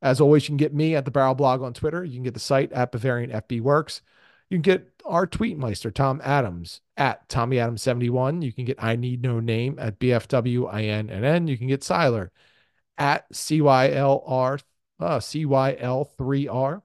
As 0.00 0.20
always, 0.20 0.44
you 0.44 0.48
can 0.48 0.56
get 0.56 0.74
me 0.74 0.94
at 0.94 1.04
the 1.04 1.10
Barrel 1.10 1.34
Blog 1.34 1.62
on 1.62 1.74
Twitter. 1.74 2.04
You 2.04 2.14
can 2.14 2.22
get 2.22 2.34
the 2.34 2.40
site 2.40 2.72
at 2.72 2.92
Bavarian 2.92 3.30
FB 3.30 3.60
Works. 3.60 4.02
You 4.50 4.56
can 4.56 4.62
get 4.62 4.88
our 5.04 5.26
tweetmeister, 5.26 5.92
Tom 5.92 6.20
Adams, 6.24 6.80
at 6.96 7.28
Tommy 7.28 7.58
Adams 7.58 7.82
71. 7.82 8.42
You 8.42 8.52
can 8.52 8.64
get 8.64 8.82
I 8.82 8.96
Need 8.96 9.22
No 9.22 9.40
Name 9.40 9.76
at 9.78 9.98
BFWINNN. 9.98 11.48
You 11.48 11.58
can 11.58 11.68
get 11.68 11.80
Siler 11.80 12.30
at 12.98 13.30
CYLR, 13.32 14.62
uh, 15.00 15.18
CYL3R. 15.18 16.82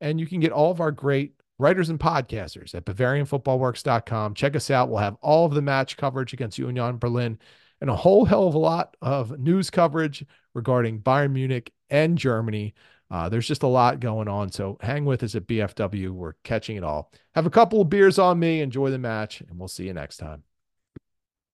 And 0.00 0.18
you 0.20 0.26
can 0.26 0.40
get 0.40 0.52
all 0.52 0.70
of 0.70 0.80
our 0.80 0.90
great 0.92 1.34
writers 1.58 1.90
and 1.90 2.00
podcasters 2.00 2.74
at 2.74 2.84
BavarianFootballWorks.com. 2.86 4.34
Check 4.34 4.56
us 4.56 4.70
out. 4.70 4.88
We'll 4.88 4.98
have 4.98 5.16
all 5.20 5.44
of 5.46 5.54
the 5.54 5.62
match 5.62 5.96
coverage 5.96 6.32
against 6.32 6.58
Union 6.58 6.96
Berlin 6.96 7.38
and 7.80 7.90
a 7.90 7.96
whole 7.96 8.24
hell 8.24 8.46
of 8.48 8.54
a 8.54 8.58
lot 8.58 8.96
of 9.02 9.38
news 9.38 9.70
coverage 9.70 10.24
regarding 10.54 11.00
Bayern 11.00 11.32
Munich 11.32 11.72
and 11.90 12.16
Germany 12.18 12.74
Uh, 13.10 13.28
there's 13.28 13.48
just 13.48 13.64
a 13.64 13.66
lot 13.66 13.98
going 14.00 14.28
on. 14.28 14.52
So 14.52 14.78
hang 14.80 15.04
with 15.04 15.22
us 15.24 15.34
at 15.34 15.46
BFW. 15.46 16.10
We're 16.12 16.34
catching 16.44 16.76
it 16.76 16.84
all. 16.84 17.10
Have 17.34 17.46
a 17.46 17.50
couple 17.50 17.80
of 17.80 17.90
beers 17.90 18.18
on 18.18 18.38
me. 18.38 18.60
Enjoy 18.60 18.90
the 18.90 18.98
match, 18.98 19.40
and 19.40 19.58
we'll 19.58 19.68
see 19.68 19.86
you 19.86 19.94
next 19.94 20.18
time. 20.18 20.49